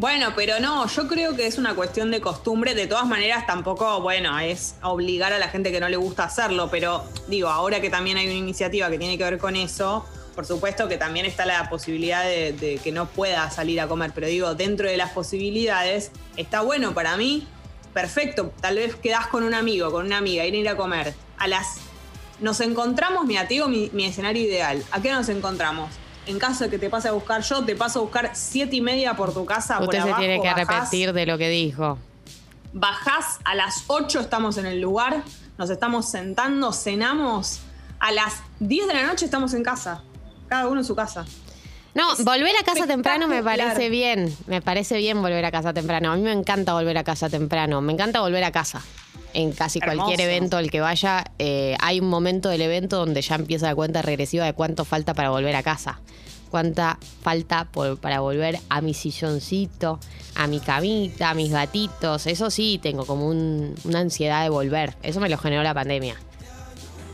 Bueno, 0.00 0.32
pero 0.34 0.60
no, 0.60 0.86
yo 0.86 1.06
creo 1.06 1.36
que 1.36 1.46
es 1.46 1.58
una 1.58 1.74
cuestión 1.74 2.10
de 2.10 2.22
costumbre. 2.22 2.74
De 2.74 2.86
todas 2.86 3.06
maneras, 3.06 3.46
tampoco, 3.46 4.00
bueno, 4.00 4.38
es 4.38 4.76
obligar 4.80 5.34
a 5.34 5.38
la 5.38 5.48
gente 5.48 5.70
que 5.70 5.78
no 5.78 5.90
le 5.90 5.98
gusta 5.98 6.24
hacerlo. 6.24 6.70
Pero 6.70 7.04
digo, 7.28 7.50
ahora 7.50 7.82
que 7.82 7.90
también 7.90 8.16
hay 8.16 8.24
una 8.24 8.34
iniciativa 8.34 8.88
que 8.88 8.98
tiene 8.98 9.18
que 9.18 9.24
ver 9.24 9.36
con 9.36 9.56
eso, 9.56 10.06
por 10.34 10.46
supuesto 10.46 10.88
que 10.88 10.96
también 10.96 11.26
está 11.26 11.44
la 11.44 11.68
posibilidad 11.68 12.24
de, 12.24 12.80
que 12.82 12.92
no 12.92 13.08
pueda 13.08 13.50
salir 13.50 13.78
a 13.78 13.88
comer. 13.88 14.12
Pero 14.14 14.26
digo, 14.26 14.54
dentro 14.54 14.88
de 14.88 14.96
las 14.96 15.10
posibilidades, 15.10 16.12
está 16.38 16.62
bueno 16.62 16.94
para 16.94 17.18
mí. 17.18 17.46
Perfecto, 17.92 18.54
tal 18.62 18.76
vez 18.76 18.94
quedás 18.94 19.26
con 19.26 19.42
un 19.42 19.52
amigo, 19.52 19.90
con 19.92 20.06
una 20.06 20.16
amiga, 20.16 20.46
ir 20.46 20.54
a 20.54 20.56
ir 20.56 20.68
a 20.70 20.78
comer. 20.78 21.12
A 21.36 21.46
las. 21.46 21.76
Nos 22.40 22.62
encontramos, 22.62 23.26
mira, 23.26 23.42
te 23.42 23.52
digo 23.52 23.68
mi, 23.68 23.90
mi 23.92 24.06
escenario 24.06 24.42
ideal. 24.42 24.82
¿A 24.92 25.02
qué 25.02 25.12
nos 25.12 25.28
encontramos? 25.28 25.90
En 26.26 26.38
caso 26.38 26.64
de 26.64 26.70
que 26.70 26.78
te 26.78 26.90
pase 26.90 27.08
a 27.08 27.12
buscar 27.12 27.42
yo, 27.42 27.64
te 27.64 27.74
paso 27.74 28.00
a 28.00 28.02
buscar 28.02 28.30
siete 28.34 28.76
y 28.76 28.80
media 28.80 29.14
por 29.14 29.32
tu 29.32 29.44
casa. 29.44 29.78
por 29.78 29.84
Usted 29.84 29.98
se 29.98 30.02
abajo, 30.02 30.20
tiene 30.20 30.40
que 30.40 30.48
bajás, 30.48 30.68
arrepentir 30.68 31.12
de 31.12 31.26
lo 31.26 31.38
que 31.38 31.48
dijo. 31.48 31.98
Bajás 32.72 33.38
a 33.44 33.54
las 33.54 33.84
8, 33.88 34.20
estamos 34.20 34.56
en 34.58 34.66
el 34.66 34.80
lugar, 34.80 35.24
nos 35.58 35.70
estamos 35.70 36.08
sentando, 36.08 36.72
cenamos. 36.72 37.60
A 37.98 38.12
las 38.12 38.42
10 38.60 38.86
de 38.86 38.94
la 38.94 39.06
noche 39.06 39.24
estamos 39.24 39.54
en 39.54 39.62
casa. 39.62 40.02
Cada 40.48 40.68
uno 40.68 40.80
en 40.80 40.86
su 40.86 40.94
casa. 40.94 41.24
No, 41.94 42.12
Es 42.12 42.24
volver 42.24 42.54
a 42.60 42.64
casa 42.64 42.86
temprano 42.86 43.26
me 43.26 43.42
parece 43.42 43.88
bien. 43.88 44.34
Me 44.46 44.62
parece 44.62 44.96
bien 44.98 45.20
volver 45.20 45.44
a 45.44 45.50
casa 45.50 45.72
temprano. 45.72 46.12
A 46.12 46.16
mí 46.16 46.22
me 46.22 46.32
encanta 46.32 46.72
volver 46.72 46.96
a 46.96 47.04
casa 47.04 47.28
temprano. 47.28 47.80
Me 47.80 47.92
encanta 47.92 48.20
volver 48.20 48.44
a 48.44 48.52
casa. 48.52 48.80
En 49.32 49.52
casi 49.52 49.80
cualquier 49.80 50.20
evento 50.20 50.56
al 50.56 50.70
que 50.70 50.80
vaya, 50.80 51.24
eh, 51.38 51.76
hay 51.80 52.00
un 52.00 52.08
momento 52.08 52.48
del 52.48 52.62
evento 52.62 52.96
donde 52.96 53.22
ya 53.22 53.36
empieza 53.36 53.66
la 53.66 53.74
cuenta 53.74 54.02
regresiva 54.02 54.44
de 54.44 54.52
cuánto 54.54 54.84
falta 54.84 55.14
para 55.14 55.30
volver 55.30 55.54
a 55.56 55.62
casa. 55.62 56.00
Cuánta 56.50 56.98
falta 57.22 57.68
por- 57.70 57.96
para 57.98 58.18
volver 58.20 58.58
a 58.68 58.80
mi 58.80 58.92
silloncito, 58.92 60.00
a 60.34 60.48
mi 60.48 60.58
camita, 60.58 61.30
a 61.30 61.34
mis 61.34 61.52
gatitos. 61.52 62.26
Eso 62.26 62.50
sí, 62.50 62.80
tengo 62.82 63.06
como 63.06 63.28
un- 63.28 63.74
una 63.84 64.00
ansiedad 64.00 64.42
de 64.42 64.48
volver. 64.48 64.96
Eso 65.02 65.20
me 65.20 65.28
lo 65.28 65.38
generó 65.38 65.62
la 65.62 65.74
pandemia. 65.74 66.16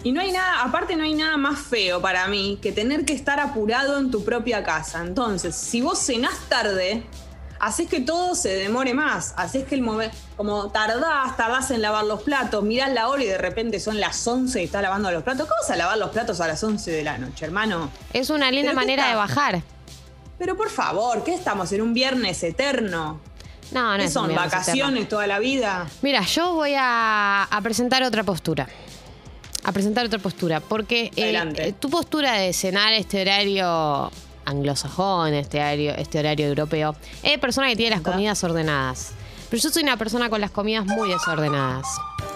Y 0.05 0.13
no 0.13 0.21
hay 0.21 0.31
nada, 0.33 0.63
aparte 0.63 0.95
no 0.97 1.03
hay 1.05 1.15
nada 1.15 1.37
más 1.37 1.59
feo 1.59 2.01
para 2.01 2.29
mí 2.29 2.59
que 2.63 2.71
tener 2.73 3.05
que 3.05 3.13
estar 3.13 3.41
apurado 3.41 3.99
en 3.99 4.11
tu 4.11 4.25
propia 4.25 4.63
casa. 4.63 5.03
Entonces, 5.03 5.55
si 5.55 5.81
vos 5.83 5.99
cenás 5.99 6.39
tarde, 6.49 7.03
haces 7.61 7.89
que 7.89 8.01
todo 8.01 8.35
se 8.35 8.51
demore 8.57 8.95
más. 8.95 9.35
Haces 9.37 9.65
que 9.65 9.75
el 9.75 9.83
momento, 9.83 10.17
como 10.37 10.71
tardás, 10.71 11.37
tardás 11.37 11.71
en 11.71 11.83
lavar 11.83 12.05
los 12.05 12.23
platos, 12.23 12.63
mirás 12.63 12.93
la 12.93 13.09
hora 13.09 13.23
y 13.23 13.27
de 13.27 13.39
repente 13.39 13.81
son 13.81 14.01
las 14.01 14.27
11 14.27 14.61
y 14.61 14.65
estás 14.65 14.83
lavando 14.83 15.11
los 15.11 15.23
platos. 15.23 15.47
¿Cómo 15.47 15.61
vas 15.61 15.71
a 15.71 15.77
lavar 15.77 15.99
los 15.99 16.11
platos 16.11 16.41
a 16.41 16.47
las 16.47 16.63
11 16.63 16.91
de 16.91 17.03
la 17.05 17.19
noche, 17.19 17.45
hermano? 17.45 17.91
Es 18.13 18.31
una 18.31 18.51
linda 18.51 18.71
¿Pero 18.71 18.81
qué 18.81 18.87
manera 18.87 19.03
está? 19.05 19.11
de 19.11 19.17
bajar. 19.17 19.63
Pero 20.39 20.57
por 20.57 20.69
favor, 20.71 21.25
¿qué 21.25 21.35
estamos? 21.35 21.73
¿En 21.73 21.81
un 21.83 21.95
viernes 21.95 22.43
eterno? 22.43 23.21
No, 23.73 23.97
no 23.97 24.03
¿Qué 24.05 24.11
son? 24.11 24.35
¿Vacaciones 24.35 24.91
eterno. 24.93 25.09
toda 25.09 25.27
la 25.27 25.39
vida? 25.39 25.87
Mira, 26.03 26.21
yo 26.23 26.55
voy 26.55 26.75
a, 26.77 27.45
a 27.45 27.61
presentar 27.63 28.03
otra 28.03 28.23
postura. 28.23 28.69
A 29.65 29.73
presentar 29.73 30.07
otra 30.07 30.19
postura. 30.21 30.61
Porque 30.61 31.11
eh, 31.17 31.25
Adelante. 31.25 31.69
eh, 31.69 31.73
tu 31.73 31.91
postura 31.91 32.35
de 32.35 32.53
cenar 32.53 32.93
este 32.93 33.23
horario 33.23 34.13
anglosajón, 34.47 35.35
este 35.35 35.59
horario, 35.59 35.95
este 35.97 36.19
horario 36.19 36.47
europeo, 36.47 36.97
es 37.23 37.39
persona 37.39 37.69
que 37.69 37.77
tiene 37.77 37.91
las 37.97 38.01
comidas 38.01 38.43
ordenadas. 38.43 39.13
Pero 39.51 39.63
yo 39.63 39.71
soy 39.71 39.83
una 39.83 39.97
persona 39.97 40.29
con 40.29 40.41
las 40.41 40.51
comidas 40.51 40.87
muy 40.87 41.09
desordenadas. 41.09 41.87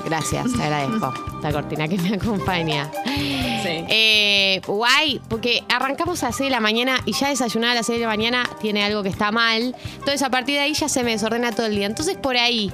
Gracias, 0.05 0.47
te 0.57 0.62
agradezco. 0.62 1.12
La 1.43 1.52
cortina 1.52 1.88
que 1.88 1.99
me 1.99 2.14
acompaña. 2.14 2.90
Sí. 3.05 3.85
Eh, 3.88 4.61
guay, 4.67 5.21
porque 5.29 5.64
arrancamos 5.69 6.23
a 6.23 6.26
las 6.26 6.37
6 6.37 6.47
de 6.47 6.50
la 6.50 6.61
mañana 6.61 7.00
y 7.05 7.12
ya 7.12 7.29
desayunar 7.29 7.71
a 7.71 7.75
las 7.75 7.87
6 7.87 7.99
de 7.99 8.05
la 8.05 8.11
mañana 8.11 8.49
tiene 8.61 8.85
algo 8.85 9.02
que 9.02 9.09
está 9.09 9.33
mal. 9.33 9.75
Entonces 9.95 10.23
a 10.23 10.31
partir 10.31 10.57
de 10.57 10.62
ahí 10.62 10.75
ya 10.75 10.88
se 10.88 11.02
me 11.02 11.11
desordena 11.11 11.52
todo 11.52 11.67
el 11.67 11.75
día. 11.75 11.87
Entonces 11.87 12.17
por 12.17 12.37
ahí 12.37 12.73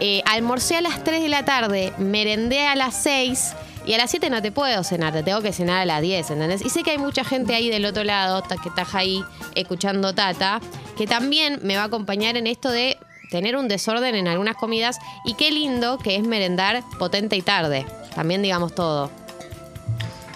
eh, 0.00 0.22
almorcé 0.26 0.76
a 0.76 0.80
las 0.80 1.04
3 1.04 1.22
de 1.22 1.28
la 1.28 1.44
tarde, 1.44 1.92
merendé 1.98 2.66
a 2.66 2.76
las 2.76 3.02
6 3.02 3.54
y 3.84 3.94
a 3.94 3.98
las 3.98 4.10
7 4.10 4.30
no 4.30 4.40
te 4.40 4.52
puedo 4.52 4.84
cenar, 4.84 5.12
te 5.12 5.22
tengo 5.22 5.40
que 5.40 5.52
cenar 5.52 5.80
a 5.80 5.84
las 5.84 6.00
10, 6.00 6.30
¿entendés? 6.30 6.64
Y 6.64 6.70
sé 6.70 6.82
que 6.82 6.92
hay 6.92 6.98
mucha 6.98 7.24
gente 7.24 7.54
ahí 7.54 7.68
del 7.68 7.84
otro 7.84 8.04
lado 8.04 8.42
que 8.42 8.68
está 8.68 8.86
ahí 8.92 9.24
escuchando 9.54 10.14
Tata, 10.14 10.60
que 10.96 11.06
también 11.06 11.58
me 11.62 11.76
va 11.76 11.82
a 11.82 11.86
acompañar 11.86 12.36
en 12.36 12.46
esto 12.46 12.70
de 12.70 12.98
tener 13.30 13.56
un 13.56 13.66
desorden 13.66 14.14
en 14.14 14.28
algunas 14.28 14.56
comidas 14.56 14.98
y 15.24 15.34
qué 15.34 15.50
lindo 15.50 15.98
que 15.98 16.16
es 16.16 16.22
merendar 16.22 16.84
potente 16.98 17.34
y 17.34 17.42
tarde. 17.42 17.86
También 18.14 18.42
digamos 18.42 18.74
todo. 18.74 19.10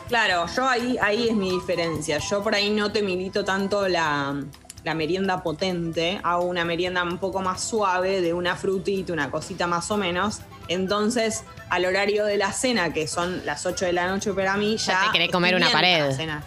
Claro, 0.09 0.47
yo 0.55 0.69
ahí, 0.69 0.97
ahí 1.01 1.29
es 1.29 1.35
mi 1.35 1.51
diferencia. 1.51 2.19
Yo 2.19 2.43
por 2.43 2.55
ahí 2.55 2.71
no 2.71 2.91
te 2.91 3.03
milito 3.03 3.45
tanto 3.45 3.87
la, 3.89 4.41
la 4.85 4.95
merienda 4.95 5.43
potente, 5.43 6.21
hago 6.23 6.45
una 6.45 6.65
merienda 6.65 7.03
un 7.03 7.19
poco 7.19 7.43
más 7.43 7.61
suave, 7.61 8.21
de 8.21 8.33
una 8.33 8.55
frutita, 8.55 9.13
una 9.13 9.31
cosita 9.31 9.67
más 9.67 9.91
o 9.91 9.97
menos. 9.97 10.41
Entonces, 10.69 11.45
al 11.71 11.85
horario 11.85 12.25
de 12.25 12.37
la 12.37 12.53
cena, 12.53 12.93
que 12.93 13.07
son 13.07 13.45
las 13.47 13.65
8 13.67 13.87
de 13.87 13.93
la 13.93 14.09
noche 14.09 14.33
para 14.33 14.57
mí, 14.57 14.77
ya. 14.77 14.93
Ya 14.95 15.07
te 15.07 15.13
querés 15.13 15.31
comer 15.31 15.55
una 15.55 15.71
pared. 15.71 16.11
cenar. 16.13 16.43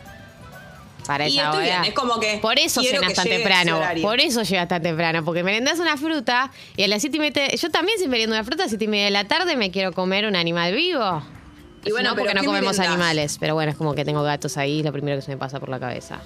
Para 1.05 1.27
Y 1.27 1.39
esa 1.39 1.51
hora. 1.51 1.59
bien, 1.63 1.85
es 1.85 1.93
como 1.93 2.19
que 2.19 2.37
Por 2.37 2.59
eso 2.59 2.83
cenas 2.83 3.13
tan 3.13 3.27
temprano. 3.27 3.79
Por 4.03 4.19
eso 4.19 4.43
llegas 4.43 4.67
tan 4.67 4.83
temprano. 4.83 5.25
Porque 5.25 5.41
merendás 5.43 5.79
una 5.79 5.97
fruta 5.97 6.51
y 6.77 6.83
a 6.83 6.87
las 6.87 7.01
7 7.01 7.17
y 7.17 7.19
media. 7.19 7.47
Yo 7.55 7.71
también 7.71 7.97
si 7.97 8.07
meriendo 8.07 8.35
una 8.35 8.43
fruta, 8.43 8.65
a 8.65 8.69
7 8.69 8.83
y 8.83 8.87
media 8.87 9.05
de 9.05 9.11
la 9.11 9.23
tarde 9.27 9.55
me 9.55 9.71
quiero 9.71 9.91
comer 9.91 10.25
un 10.27 10.35
animal 10.35 10.73
vivo. 10.75 11.23
Y 11.83 11.91
bueno, 11.91 12.09
no, 12.11 12.15
porque 12.15 12.33
no 12.35 12.41
¿qué 12.41 12.45
comemos 12.45 12.77
merendás? 12.77 12.93
animales. 12.93 13.37
Pero 13.39 13.55
bueno, 13.55 13.71
es 13.71 13.77
como 13.77 13.95
que 13.95 14.05
tengo 14.05 14.21
gatos 14.21 14.57
ahí, 14.57 14.83
lo 14.83 14.91
primero 14.91 15.17
que 15.17 15.23
se 15.23 15.31
me 15.31 15.37
pasa 15.37 15.59
por 15.59 15.69
la 15.69 15.79
cabeza. 15.79 16.19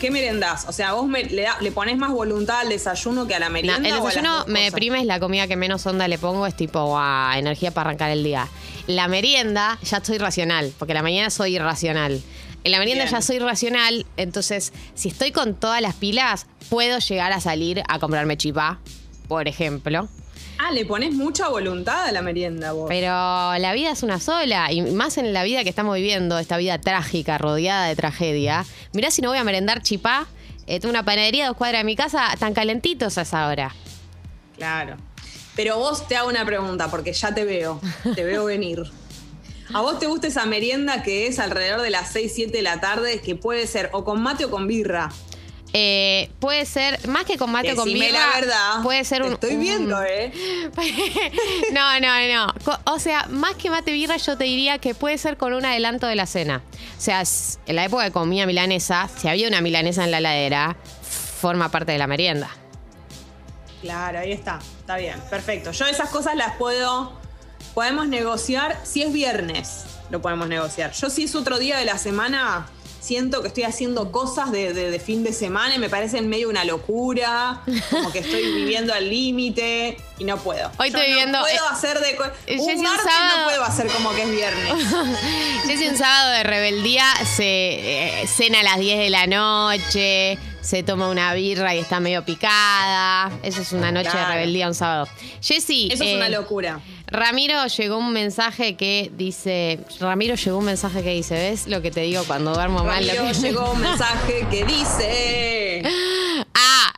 ¿Qué 0.00 0.10
merendás? 0.10 0.66
O 0.68 0.72
sea, 0.72 0.92
vos 0.92 1.06
me- 1.06 1.24
le, 1.24 1.42
da- 1.42 1.56
le 1.60 1.72
pones 1.72 1.96
más 1.96 2.10
voluntad 2.12 2.60
al 2.60 2.68
desayuno 2.68 3.26
que 3.26 3.34
a 3.34 3.38
la 3.40 3.46
No, 3.46 3.52
merienda. 3.52 3.88
el 3.88 3.94
o 3.94 3.96
a 3.96 4.04
las 4.04 4.14
desayuno 4.14 4.44
me 4.46 4.64
deprime, 4.64 5.00
es 5.00 5.06
la 5.06 5.18
comida 5.20 5.46
que 5.48 5.56
menos 5.56 5.84
onda 5.86 6.06
le 6.08 6.18
pongo, 6.18 6.46
es 6.46 6.54
tipo 6.56 6.98
energía 7.34 7.70
para 7.72 7.90
arrancar 7.90 8.10
el 8.10 8.22
día. 8.22 8.48
La 8.86 9.08
merienda 9.08 9.78
ya 9.82 9.96
estoy 9.98 10.18
racional, 10.18 10.72
porque 10.78 10.94
la 10.94 11.02
mañana 11.02 11.30
soy 11.30 11.56
irracional. 11.56 12.22
En 12.64 12.72
la 12.72 12.78
merienda 12.78 13.04
Bien. 13.04 13.14
ya 13.16 13.22
soy 13.22 13.38
racional, 13.38 14.06
entonces 14.16 14.72
si 14.94 15.08
estoy 15.08 15.32
con 15.32 15.54
todas 15.54 15.80
las 15.80 15.94
pilas, 15.94 16.46
puedo 16.68 16.98
llegar 16.98 17.32
a 17.32 17.40
salir 17.40 17.82
a 17.88 17.98
comprarme 17.98 18.36
chipá, 18.36 18.78
por 19.28 19.48
ejemplo. 19.48 20.08
Ah, 20.58 20.72
le 20.72 20.84
pones 20.84 21.14
mucha 21.14 21.48
voluntad 21.48 22.06
a 22.06 22.12
la 22.12 22.20
merienda 22.20 22.72
vos. 22.72 22.86
Pero 22.88 23.08
la 23.08 23.72
vida 23.74 23.92
es 23.92 24.02
una 24.02 24.18
sola, 24.18 24.72
y 24.72 24.82
más 24.82 25.16
en 25.16 25.32
la 25.32 25.44
vida 25.44 25.62
que 25.62 25.70
estamos 25.70 25.94
viviendo, 25.94 26.38
esta 26.38 26.56
vida 26.56 26.78
trágica, 26.80 27.38
rodeada 27.38 27.86
de 27.86 27.94
tragedia. 27.94 28.64
Mirá 28.92 29.10
si 29.10 29.22
no 29.22 29.28
voy 29.28 29.38
a 29.38 29.44
merendar 29.44 29.82
chipá. 29.82 30.26
eh, 30.66 30.80
tengo 30.80 30.90
una 30.90 31.04
panadería 31.04 31.44
a 31.44 31.48
dos 31.48 31.56
cuadras 31.56 31.80
de 31.80 31.84
mi 31.84 31.94
casa, 31.96 32.28
tan 32.38 32.54
calentitos 32.54 33.16
a 33.18 33.22
esa 33.22 33.46
hora. 33.46 33.74
Claro. 34.56 34.96
Pero 35.54 35.78
vos 35.78 36.06
te 36.08 36.16
hago 36.16 36.28
una 36.28 36.44
pregunta, 36.44 36.90
porque 36.90 37.12
ya 37.12 37.32
te 37.34 37.44
veo, 37.44 37.80
te 38.14 38.24
veo 38.24 38.44
venir. 38.46 38.82
¿A 39.74 39.80
vos 39.80 39.98
te 39.98 40.06
gusta 40.06 40.26
esa 40.26 40.44
merienda 40.46 41.02
que 41.02 41.26
es 41.26 41.38
alrededor 41.38 41.82
de 41.82 41.90
las 41.90 42.10
6, 42.12 42.32
7 42.34 42.52
de 42.52 42.62
la 42.62 42.80
tarde, 42.80 43.20
que 43.20 43.34
puede 43.36 43.66
ser 43.66 43.90
o 43.92 44.02
con 44.04 44.20
mate 44.22 44.46
o 44.46 44.50
con 44.50 44.66
birra? 44.66 45.10
Eh, 45.74 46.30
puede 46.40 46.64
ser, 46.64 47.06
más 47.08 47.24
que 47.24 47.36
mate 47.36 47.72
o 47.72 47.76
con 47.76 47.84
Decime 47.84 48.06
birra, 48.06 48.26
la 48.26 48.40
verdad. 48.40 48.82
puede 48.82 49.04
ser 49.04 49.20
Te 49.20 49.26
un... 49.28 49.32
estoy 49.34 49.54
un- 49.54 49.60
viendo, 49.60 50.02
¿eh? 50.02 50.32
no, 51.72 52.00
no, 52.00 52.46
no. 52.46 52.54
O 52.86 52.98
sea, 52.98 53.26
más 53.28 53.54
que 53.56 53.68
mate 53.70 53.92
birra, 53.92 54.16
yo 54.16 54.36
te 54.38 54.44
diría 54.44 54.78
que 54.78 54.94
puede 54.94 55.18
ser 55.18 55.36
con 55.36 55.52
un 55.52 55.64
adelanto 55.66 56.06
de 56.06 56.14
la 56.16 56.26
cena. 56.26 56.62
O 56.96 57.00
sea, 57.00 57.22
en 57.66 57.76
la 57.76 57.84
época 57.84 58.04
que 58.06 58.12
comía 58.12 58.46
milanesa, 58.46 59.08
si 59.16 59.28
había 59.28 59.46
una 59.48 59.60
milanesa 59.60 60.04
en 60.04 60.10
la 60.10 60.18
heladera, 60.18 60.76
forma 61.40 61.70
parte 61.70 61.92
de 61.92 61.98
la 61.98 62.06
merienda. 62.06 62.48
Claro, 63.82 64.18
ahí 64.20 64.32
está. 64.32 64.58
Está 64.80 64.96
bien, 64.96 65.20
perfecto. 65.30 65.70
Yo 65.72 65.86
esas 65.86 66.08
cosas 66.10 66.34
las 66.34 66.56
puedo. 66.56 67.12
Podemos 67.74 68.08
negociar. 68.08 68.76
Si 68.82 69.02
es 69.02 69.12
viernes, 69.12 69.84
lo 70.10 70.20
podemos 70.20 70.48
negociar. 70.48 70.92
Yo, 70.92 71.10
si 71.10 71.24
es 71.24 71.34
otro 71.36 71.58
día 71.58 71.78
de 71.78 71.84
la 71.84 71.96
semana, 71.98 72.66
siento 73.08 73.40
que 73.40 73.48
estoy 73.48 73.62
haciendo 73.62 74.12
cosas 74.12 74.52
de, 74.52 74.74
de- 74.74 74.90
de 74.90 75.00
fin 75.00 75.24
de 75.24 75.32
semana 75.32 75.74
y 75.74 75.78
me 75.78 75.88
parecen 75.88 76.28
medio 76.28 76.50
una 76.50 76.64
locura, 76.64 77.62
como 77.90 78.12
que 78.12 78.18
estoy 78.18 78.42
viviendo 78.54 78.92
al 78.92 79.08
límite 79.08 79.96
y 80.18 80.24
no 80.24 80.36
puedo. 80.36 80.70
Hoy 80.78 80.90
Yo 80.90 80.98
estoy 80.98 81.14
viendo- 81.14 81.38
No 81.38 81.44
puedo 81.44 81.56
eh, 81.64 81.68
hacer 81.72 81.98
de. 82.00 82.18
Jessy, 82.46 82.74
Un 82.76 82.82
martes 82.82 83.04
sábado- 83.10 83.38
no 83.38 83.44
puedo 83.46 83.64
hacer 83.64 83.86
como 83.88 84.10
que 84.14 84.22
es 84.24 84.30
viernes. 84.30 84.72
Jessy 85.66 85.88
un 85.88 85.96
sábado 85.96 86.30
de 86.32 86.42
rebeldía 86.42 87.04
se 87.36 87.44
eh, 88.22 88.26
cena 88.26 88.60
a 88.60 88.62
las 88.62 88.78
10 88.78 88.98
de 88.98 89.10
la 89.10 89.26
noche, 89.26 90.38
se 90.68 90.82
toma 90.82 91.08
una 91.08 91.32
birra 91.32 91.74
y 91.74 91.78
está 91.78 91.98
medio 91.98 92.22
picada. 92.26 93.30
Eso 93.42 93.62
es 93.62 93.72
una 93.72 93.90
noche 93.90 94.10
de 94.14 94.24
rebeldía 94.26 94.68
un 94.68 94.74
sábado. 94.74 95.08
Jessy, 95.40 95.88
Eso 95.90 96.04
es 96.04 96.10
eh, 96.10 96.16
una 96.16 96.28
locura. 96.28 96.80
Ramiro 97.06 97.66
llegó 97.68 97.96
un 97.96 98.12
mensaje 98.12 98.76
que 98.76 99.10
dice, 99.16 99.80
Ramiro 99.98 100.34
llegó 100.34 100.58
un 100.58 100.66
mensaje 100.66 101.02
que 101.02 101.14
dice, 101.14 101.36
¿ves 101.36 101.68
lo 101.68 101.80
que 101.80 101.90
te 101.90 102.02
digo 102.02 102.22
cuando 102.24 102.52
duermo 102.52 102.84
mal? 102.84 103.02
Ramiro 103.08 103.32
que- 103.32 103.40
llegó 103.40 103.72
un 103.72 103.80
mensaje 103.80 104.46
que 104.50 104.64
dice. 104.64 105.82
Ah, 106.54 106.92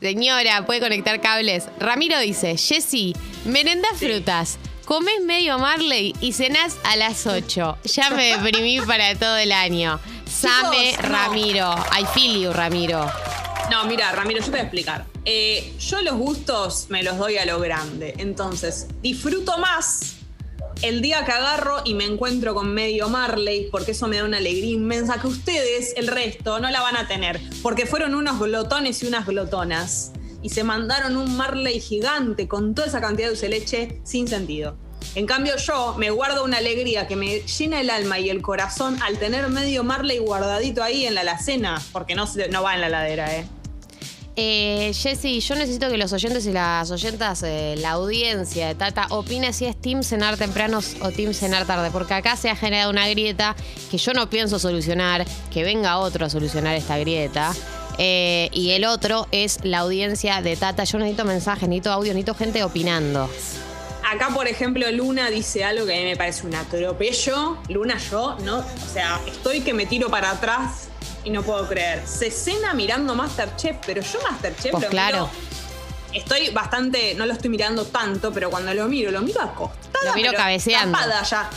señora, 0.00 0.66
puede 0.66 0.80
conectar 0.80 1.20
cables. 1.20 1.68
Ramiro 1.80 2.18
dice, 2.20 2.56
Jessy, 2.56 3.14
merenda 3.44 3.88
frutas. 3.96 4.58
Comes 4.84 5.20
medio 5.24 5.58
Marley 5.58 6.14
y 6.20 6.32
cenás 6.32 6.76
a 6.84 6.94
las 6.96 7.26
8. 7.26 7.78
Ya 7.84 8.10
me 8.10 8.36
deprimí 8.36 8.80
para 8.82 9.14
todo 9.16 9.36
el 9.36 9.50
año. 9.52 9.98
Same 10.36 10.92
Chicos, 10.92 11.02
no. 11.02 11.08
Ramiro. 11.08 11.74
I 11.98 12.04
feel 12.12 12.42
you, 12.42 12.52
Ramiro. 12.52 13.10
No, 13.70 13.86
mira, 13.86 14.12
Ramiro, 14.12 14.40
yo 14.40 14.44
te 14.44 14.50
voy 14.50 14.60
a 14.60 14.62
explicar. 14.64 15.06
Eh, 15.24 15.74
yo 15.78 16.02
los 16.02 16.14
gustos 16.16 16.88
me 16.90 17.02
los 17.02 17.16
doy 17.16 17.38
a 17.38 17.46
lo 17.46 17.58
grande. 17.58 18.14
Entonces, 18.18 18.86
disfruto 19.00 19.56
más 19.56 20.16
el 20.82 21.00
día 21.00 21.24
que 21.24 21.32
agarro 21.32 21.80
y 21.86 21.94
me 21.94 22.04
encuentro 22.04 22.54
con 22.54 22.74
medio 22.74 23.08
Marley, 23.08 23.70
porque 23.70 23.92
eso 23.92 24.08
me 24.08 24.18
da 24.18 24.24
una 24.24 24.36
alegría 24.36 24.72
inmensa 24.72 25.18
que 25.18 25.26
ustedes, 25.26 25.94
el 25.96 26.06
resto, 26.06 26.60
no 26.60 26.70
la 26.70 26.82
van 26.82 26.98
a 26.98 27.08
tener. 27.08 27.40
Porque 27.62 27.86
fueron 27.86 28.14
unos 28.14 28.38
glotones 28.38 29.02
y 29.02 29.06
unas 29.06 29.26
glotonas. 29.26 30.12
Y 30.42 30.50
se 30.50 30.64
mandaron 30.64 31.16
un 31.16 31.34
Marley 31.34 31.80
gigante 31.80 32.46
con 32.46 32.74
toda 32.74 32.88
esa 32.88 33.00
cantidad 33.00 33.28
de 33.28 33.30
dulce 33.30 33.48
de 33.48 33.58
leche 33.58 34.00
sin 34.04 34.28
sentido. 34.28 34.76
En 35.16 35.24
cambio, 35.24 35.56
yo 35.56 35.94
me 35.96 36.10
guardo 36.10 36.44
una 36.44 36.58
alegría 36.58 37.06
que 37.06 37.16
me 37.16 37.40
llena 37.40 37.80
el 37.80 37.88
alma 37.88 38.18
y 38.18 38.28
el 38.28 38.42
corazón 38.42 39.02
al 39.02 39.18
tener 39.18 39.48
medio 39.48 39.82
Marley 39.82 40.18
guardadito 40.18 40.82
ahí 40.82 41.06
en 41.06 41.14
la 41.14 41.22
alacena, 41.22 41.80
porque 41.92 42.14
no, 42.14 42.28
no 42.50 42.62
va 42.62 42.74
en 42.74 42.82
la 42.82 42.90
ladera, 42.90 43.34
¿eh? 43.34 43.46
Eh, 44.36 44.92
Jessy, 44.92 45.40
yo 45.40 45.54
necesito 45.54 45.88
que 45.88 45.96
los 45.96 46.12
oyentes 46.12 46.44
y 46.44 46.52
las 46.52 46.90
oyentas, 46.90 47.42
eh, 47.44 47.76
la 47.78 47.92
audiencia 47.92 48.68
de 48.68 48.74
Tata, 48.74 49.06
opine 49.08 49.54
si 49.54 49.64
es 49.64 49.80
Team 49.80 50.02
cenar 50.02 50.36
temprano 50.36 50.80
o 51.00 51.10
Team 51.10 51.32
cenar 51.32 51.66
tarde, 51.66 51.90
porque 51.90 52.12
acá 52.12 52.36
se 52.36 52.50
ha 52.50 52.54
generado 52.54 52.90
una 52.90 53.08
grieta 53.08 53.56
que 53.90 53.96
yo 53.96 54.12
no 54.12 54.28
pienso 54.28 54.58
solucionar, 54.58 55.24
que 55.50 55.64
venga 55.64 55.96
otro 55.96 56.26
a 56.26 56.28
solucionar 56.28 56.74
esta 56.74 56.98
grieta. 56.98 57.54
Eh, 57.96 58.50
y 58.52 58.72
el 58.72 58.84
otro 58.84 59.28
es 59.32 59.60
la 59.62 59.78
audiencia 59.78 60.42
de 60.42 60.56
Tata. 60.56 60.84
Yo 60.84 60.98
necesito 60.98 61.24
mensajes, 61.24 61.66
necesito 61.66 61.90
audio, 61.90 62.12
necesito 62.12 62.34
gente 62.34 62.62
opinando. 62.62 63.30
Acá, 64.08 64.28
por 64.32 64.46
ejemplo, 64.46 64.88
Luna 64.92 65.30
dice 65.30 65.64
algo 65.64 65.84
que 65.84 65.94
a 65.94 65.98
mí 65.98 66.04
me 66.04 66.16
parece 66.16 66.46
un 66.46 66.54
atropello. 66.54 67.58
Luna, 67.68 67.98
yo, 67.98 68.36
no, 68.44 68.58
o 68.58 68.64
sea, 68.92 69.20
estoy 69.26 69.62
que 69.62 69.74
me 69.74 69.86
tiro 69.86 70.08
para 70.08 70.30
atrás 70.30 70.88
y 71.24 71.30
no 71.30 71.42
puedo 71.42 71.66
creer. 71.66 72.06
Se 72.06 72.30
cena 72.30 72.72
mirando 72.72 73.14
Masterchef, 73.16 73.78
pero 73.84 74.02
yo 74.02 74.20
Masterchef 74.22 74.70
Pues 74.70 74.84
lo 74.84 74.90
claro. 74.90 75.16
miro- 75.30 75.30
Estoy 76.12 76.50
bastante, 76.50 77.14
no 77.14 77.26
lo 77.26 77.32
estoy 77.32 77.50
mirando 77.50 77.84
tanto, 77.84 78.32
pero 78.32 78.48
cuando 78.48 78.72
lo 78.72 78.86
miro, 78.86 79.10
lo 79.10 79.20
miro 79.22 79.42
acostada. 79.42 80.04
Lo 80.06 80.14
miro 80.14 80.30
pero 80.30 80.42
cabeceando. 80.42 80.96
Tapada 80.96 81.22
ya. 81.24 81.50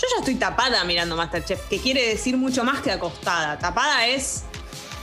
Yo 0.00 0.06
ya 0.12 0.18
estoy 0.18 0.34
tapada 0.34 0.84
mirando 0.84 1.14
Masterchef, 1.16 1.60
que 1.68 1.78
quiere 1.78 2.08
decir 2.08 2.36
mucho 2.36 2.64
más 2.64 2.80
que 2.82 2.90
acostada. 2.90 3.58
Tapada 3.58 4.06
es 4.08 4.42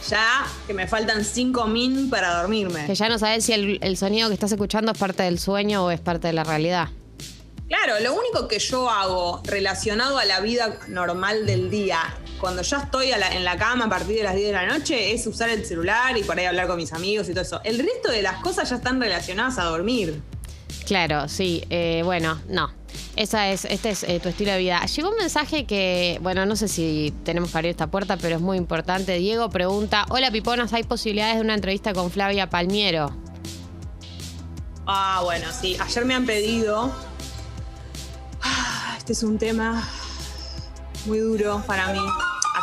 ya 0.08 0.46
que 0.68 0.74
me 0.74 0.88
faltan 0.88 1.24
cinco 1.26 1.66
min 1.68 2.10
para 2.10 2.36
dormirme. 2.42 2.86
Que 2.86 2.96
ya 2.96 3.10
no 3.10 3.18
sabes 3.20 3.46
si 3.46 3.54
el, 3.54 3.80
el 3.82 3.98
sonido 3.98 4.28
que 4.30 4.34
estás 4.36 4.52
escuchando 4.52 4.92
es 4.92 4.98
parte 4.98 5.24
del 5.24 5.40
sueño 5.40 5.86
o 5.86 5.92
es 5.92 6.00
parte 6.00 6.28
de 6.28 6.34
la 6.34 6.44
realidad. 6.44 6.90
Claro, 7.68 8.00
lo 8.02 8.14
único 8.16 8.48
que 8.48 8.58
yo 8.58 8.90
hago 8.90 9.42
relacionado 9.46 10.18
a 10.18 10.26
la 10.26 10.40
vida 10.40 10.80
normal 10.88 11.46
del 11.46 11.70
día, 11.70 12.00
cuando 12.40 12.64
ya 12.64 12.78
estoy 12.80 13.10
la- 13.10 13.36
en 13.36 13.44
la 13.44 13.58
cama 13.58 13.86
a 13.86 13.90
partir 13.90 14.16
de 14.18 14.24
las 14.24 14.34
10 14.34 14.48
de 14.48 14.54
la 14.54 14.66
noche, 14.66 15.14
es 15.14 15.28
usar 15.28 15.50
el 15.50 15.64
celular 15.64 16.18
y 16.18 16.24
por 16.24 16.40
ahí 16.40 16.46
hablar 16.46 16.66
con 16.66 16.78
mis 16.78 16.94
amigos 16.94 17.30
y 17.30 17.34
todo 17.34 17.42
eso. 17.44 17.62
El 17.64 17.78
resto 17.78 18.10
de 18.12 18.24
las 18.24 18.38
cosas 18.42 18.70
ya 18.72 18.78
están 18.78 19.00
relacionadas 19.00 19.60
a 19.60 19.66
dormir. 19.66 20.20
Claro, 20.88 21.28
sí. 21.28 21.64
eh, 21.70 22.02
bueno, 22.04 22.42
no. 22.50 22.72
Esa 23.20 23.50
es, 23.50 23.66
este 23.66 23.90
es 23.90 24.04
eh, 24.04 24.22
tu 24.22 24.30
estilo 24.30 24.54
de 24.54 24.60
vida. 24.60 24.82
Llegó 24.86 25.10
un 25.10 25.18
mensaje 25.18 25.66
que, 25.66 26.18
bueno, 26.22 26.46
no 26.46 26.56
sé 26.56 26.70
si 26.70 27.14
tenemos 27.26 27.52
que 27.52 27.58
abrir 27.58 27.72
esta 27.72 27.88
puerta, 27.88 28.16
pero 28.16 28.38
es 28.38 28.42
muy 28.42 28.56
importante. 28.56 29.18
Diego 29.18 29.50
pregunta: 29.50 30.06
Hola 30.08 30.32
Piponas, 30.32 30.72
¿hay 30.72 30.84
posibilidades 30.84 31.36
de 31.36 31.42
una 31.42 31.54
entrevista 31.54 31.92
con 31.92 32.12
Flavia 32.12 32.50
Palmiero? 32.50 33.14
Ah, 34.88 35.20
bueno, 35.22 35.48
sí. 35.52 35.76
Ayer 35.82 36.06
me 36.06 36.14
han 36.14 36.26
pedido. 36.26 36.94
Ah, 38.42 38.96
Este 38.98 39.12
es 39.12 39.22
un 39.24 39.38
tema 39.38 39.86
muy 41.06 41.20
duro 41.20 41.62
para 41.68 41.92
mí. 41.92 42.00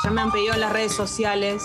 Ayer 0.01 0.11
me 0.11 0.23
han 0.23 0.33
pedido 0.33 0.55
en 0.55 0.61
las 0.61 0.73
redes 0.73 0.95
sociales 0.95 1.63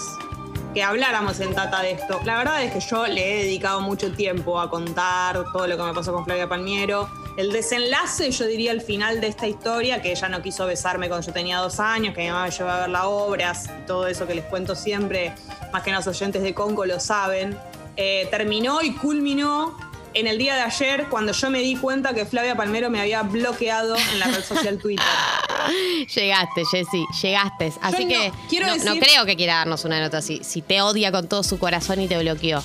que 0.73 0.83
habláramos 0.83 1.39
en 1.39 1.55
Tata 1.55 1.81
de 1.81 1.91
esto. 1.91 2.19
La 2.25 2.35
verdad 2.35 2.61
es 2.61 2.73
que 2.73 2.81
yo 2.81 3.07
le 3.07 3.35
he 3.39 3.43
dedicado 3.45 3.79
mucho 3.79 4.11
tiempo 4.11 4.59
a 4.59 4.69
contar 4.69 5.45
todo 5.53 5.65
lo 5.65 5.77
que 5.77 5.83
me 5.83 5.93
pasó 5.93 6.11
con 6.11 6.25
Flavia 6.25 6.49
Palmiero. 6.49 7.20
El 7.37 7.51
desenlace, 7.51 8.29
yo 8.31 8.45
diría 8.45 8.71
el 8.71 8.81
final 8.81 9.21
de 9.21 9.27
esta 9.27 9.47
historia, 9.47 10.01
que 10.01 10.11
ella 10.11 10.27
no 10.29 10.41
quiso 10.41 10.65
besarme 10.65 11.07
cuando 11.07 11.25
yo 11.25 11.33
tenía 11.33 11.57
dos 11.59 11.79
años, 11.79 12.13
que 12.13 12.21
mi 12.23 12.27
mamá 12.29 12.45
me 12.45 12.51
llevó 12.51 12.69
a 12.69 12.79
ver 12.81 12.89
las 12.89 13.03
obras, 13.05 13.69
y 13.81 13.85
todo 13.87 14.07
eso 14.07 14.27
que 14.27 14.35
les 14.35 14.45
cuento 14.45 14.75
siempre, 14.75 15.33
más 15.71 15.81
que 15.83 15.91
los 15.91 16.05
oyentes 16.07 16.41
de 16.43 16.53
Conco 16.53 16.85
lo 16.85 16.99
saben. 16.99 17.57
Eh, 17.97 18.27
terminó 18.31 18.81
y 18.81 18.93
culminó 18.93 19.77
en 20.13 20.27
el 20.27 20.37
día 20.37 20.55
de 20.55 20.61
ayer 20.61 21.07
cuando 21.09 21.31
yo 21.31 21.49
me 21.49 21.59
di 21.59 21.77
cuenta 21.77 22.13
que 22.13 22.25
Flavia 22.25 22.55
Palmero 22.55 22.89
me 22.89 22.99
había 22.99 23.21
bloqueado 23.23 23.95
en 23.95 24.19
la 24.19 24.25
red 24.27 24.43
social 24.43 24.77
Twitter. 24.77 25.05
Llegaste, 26.15 26.63
Jessy, 26.69 27.05
llegaste. 27.21 27.71
Así 27.81 28.03
no- 28.05 28.09
que 28.09 28.31
quiero 28.49 28.67
no, 28.67 28.75
no 28.75 28.83
decir- 28.95 29.01
creo 29.03 29.25
que 29.25 29.35
quiera 29.37 29.55
darnos 29.57 29.85
una 29.85 29.99
nota 30.01 30.17
así. 30.17 30.41
Si 30.43 30.61
te 30.61 30.81
odia 30.81 31.11
con 31.11 31.27
todo 31.29 31.43
su 31.43 31.59
corazón 31.59 32.01
y 32.01 32.07
te 32.07 32.17
bloqueó. 32.19 32.63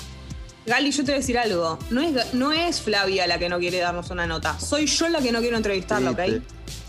Gali, 0.67 0.91
yo 0.91 0.97
te 0.97 1.11
voy 1.11 1.13
a 1.13 1.17
decir 1.19 1.37
algo. 1.37 1.79
No 1.89 2.01
es, 2.01 2.33
no 2.33 2.51
es 2.51 2.81
Flavia 2.81 3.25
la 3.25 3.39
que 3.39 3.47
no 3.47 3.57
quiere 3.57 3.79
darnos 3.79 4.09
una 4.09 4.27
nota. 4.27 4.59
Soy 4.59 4.85
yo 4.85 5.07
la 5.07 5.21
que 5.21 5.31
no 5.31 5.39
quiero 5.39 5.55
entrevistarla, 5.55 6.11
¿ok? 6.11 6.19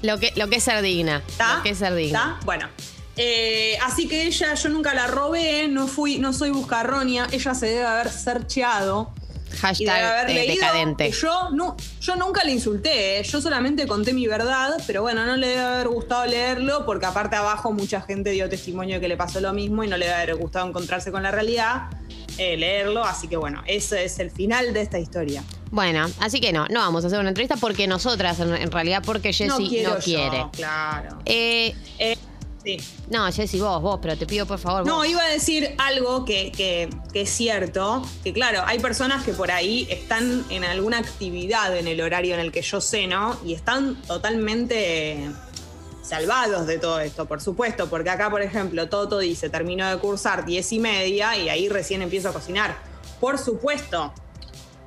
Lo 0.02 0.18
que, 0.18 0.32
lo 0.34 0.48
que 0.48 0.56
es 0.56 0.64
ser 0.64 0.82
digna. 0.82 1.22
¿Está? 1.28 1.58
Lo 1.58 1.62
que 1.62 1.70
es 1.70 1.78
ser 1.78 1.94
digna. 1.94 2.34
¿Está? 2.34 2.44
Bueno. 2.44 2.68
Eh, 3.16 3.78
así 3.84 4.08
que 4.08 4.26
ella, 4.26 4.54
yo 4.54 4.68
nunca 4.68 4.94
la 4.94 5.06
robé, 5.06 5.68
no 5.68 5.86
fui, 5.86 6.18
no 6.18 6.32
soy 6.32 6.50
buscarronia, 6.50 7.28
ella 7.30 7.54
se 7.54 7.66
debe 7.66 7.84
haber 7.84 8.10
searcheado 8.10 9.12
y 9.16 9.50
debe 9.50 9.58
Hashtag 9.58 10.04
haber 10.04 10.30
eh, 10.30 10.34
leído 10.34 10.54
decadente. 10.54 11.10
que 11.10 11.12
yo, 11.12 11.50
no, 11.50 11.76
yo 12.00 12.14
nunca 12.14 12.44
le 12.44 12.52
insulté, 12.52 13.18
¿eh? 13.18 13.22
yo 13.24 13.40
solamente 13.40 13.88
conté 13.88 14.12
mi 14.12 14.28
verdad, 14.28 14.70
pero 14.86 15.02
bueno, 15.02 15.26
no 15.26 15.36
le 15.36 15.48
debe 15.48 15.60
haber 15.62 15.88
gustado 15.88 16.26
leerlo 16.26 16.86
porque 16.86 17.06
aparte 17.06 17.34
abajo 17.34 17.72
mucha 17.72 18.00
gente 18.02 18.30
dio 18.30 18.48
testimonio 18.48 18.96
de 18.96 19.00
que 19.00 19.08
le 19.08 19.16
pasó 19.16 19.40
lo 19.40 19.52
mismo 19.52 19.82
y 19.82 19.88
no 19.88 19.96
le 19.96 20.06
debe 20.06 20.16
haber 20.16 20.36
gustado 20.36 20.68
encontrarse 20.68 21.10
con 21.10 21.24
la 21.24 21.32
realidad, 21.32 21.88
eh, 22.38 22.56
leerlo, 22.56 23.04
así 23.04 23.28
que 23.28 23.36
bueno, 23.36 23.62
ese 23.66 24.04
es 24.04 24.18
el 24.18 24.30
final 24.30 24.72
de 24.72 24.80
esta 24.82 24.98
historia. 24.98 25.42
Bueno, 25.70 26.06
así 26.20 26.40
que 26.40 26.52
no, 26.52 26.66
no 26.68 26.80
vamos 26.80 27.04
a 27.04 27.08
hacer 27.08 27.18
una 27.20 27.28
entrevista 27.28 27.56
porque 27.56 27.86
nosotras, 27.86 28.40
en, 28.40 28.54
en 28.54 28.70
realidad, 28.70 29.02
porque 29.04 29.32
Jessy 29.32 29.48
no, 29.48 29.68
quiero 29.68 29.94
yo, 29.98 30.04
quiere. 30.04 30.46
claro. 30.52 31.18
Eh, 31.26 31.74
Eh, 31.98 32.16
sí. 32.64 32.78
no, 33.10 33.30
Jessy, 33.30 33.60
vos, 33.60 33.82
vos, 33.82 33.98
pero 34.00 34.16
te 34.16 34.24
pido 34.26 34.46
por 34.46 34.58
favor. 34.58 34.86
No, 34.86 34.96
vos. 34.96 35.08
iba 35.08 35.22
a 35.22 35.28
decir 35.28 35.74
algo 35.78 36.24
que, 36.24 36.50
que- 36.52 36.88
que 37.12 37.22
es 37.22 37.30
cierto, 37.30 38.02
que 38.24 38.32
claro, 38.32 38.62
hay 38.66 38.78
personas 38.78 39.24
que 39.24 39.32
por 39.32 39.50
ahí 39.50 39.86
están 39.90 40.44
en 40.50 40.64
alguna 40.64 40.98
actividad 40.98 41.76
en 41.76 41.86
el 41.86 42.00
horario 42.00 42.34
en 42.34 42.40
el 42.40 42.50
que 42.52 42.62
yo 42.62 42.80
ceno 42.80 43.38
y 43.44 43.52
están 43.54 44.00
totalmente 44.02 45.30
salvados 46.08 46.66
de 46.66 46.78
todo 46.78 47.00
esto, 47.00 47.26
por 47.26 47.40
supuesto, 47.40 47.88
porque 47.88 48.10
acá, 48.10 48.30
por 48.30 48.42
ejemplo, 48.42 48.88
Toto 48.88 49.18
dice, 49.18 49.50
terminó 49.50 49.88
de 49.88 49.98
cursar 49.98 50.44
10 50.44 50.72
y 50.72 50.78
media 50.78 51.36
y 51.36 51.48
ahí 51.48 51.68
recién 51.68 52.02
empiezo 52.02 52.30
a 52.30 52.32
cocinar. 52.32 52.76
Por 53.20 53.38
supuesto, 53.38 54.12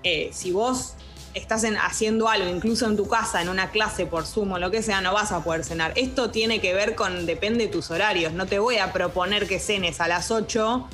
eh, 0.04 0.32
si 0.34 0.52
vos 0.52 0.94
estás 1.34 1.64
en- 1.64 1.78
haciendo 1.78 2.28
algo, 2.28 2.50
incluso 2.50 2.86
en 2.88 2.98
tu 2.98 3.08
casa, 3.08 3.42
en 3.42 3.50
una 3.50 3.70
clase 3.72 4.06
por 4.06 4.26
Zoom 4.26 4.54
o 4.54 4.60
lo 4.60 4.72
que 4.72 4.82
sea, 4.82 5.00
no 5.02 5.14
vas 5.14 5.32
a 5.32 5.44
poder 5.44 5.64
cenar. 5.64 5.94
Esto 5.96 6.30
tiene 6.32 6.60
que 6.60 6.74
ver 6.74 6.96
con, 6.96 7.26
depende 7.26 7.68
de 7.68 7.72
tus 7.72 7.92
horarios. 7.92 8.34
No 8.34 8.48
te 8.48 8.60
voy 8.60 8.78
a 8.78 8.92
proponer 8.92 9.48
que 9.48 9.60
cenes 9.60 10.02
a 10.02 10.08
las 10.08 10.32
8 10.32 10.88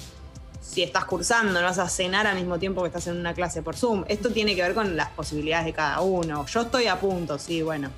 si 0.62 0.84
estás 0.84 1.06
cursando, 1.06 1.54
no 1.54 1.62
vas 1.66 1.80
a 1.80 1.88
cenar 1.88 2.28
al 2.28 2.36
mismo 2.36 2.60
tiempo 2.60 2.82
que 2.82 2.88
estás 2.88 3.08
en 3.08 3.18
una 3.18 3.34
clase 3.34 3.62
por 3.62 3.76
Zoom. 3.78 4.04
Esto 4.10 4.32
tiene 4.32 4.56
que 4.56 4.62
ver 4.62 4.74
con 4.74 4.98
las 4.98 5.10
posibilidades 5.12 5.66
de 5.66 5.74
cada 5.74 6.02
uno. 6.02 6.46
Yo 6.46 6.62
estoy 6.62 6.88
a 6.88 7.00
punto, 7.00 7.40
sí, 7.40 7.62
bueno. 7.62 7.90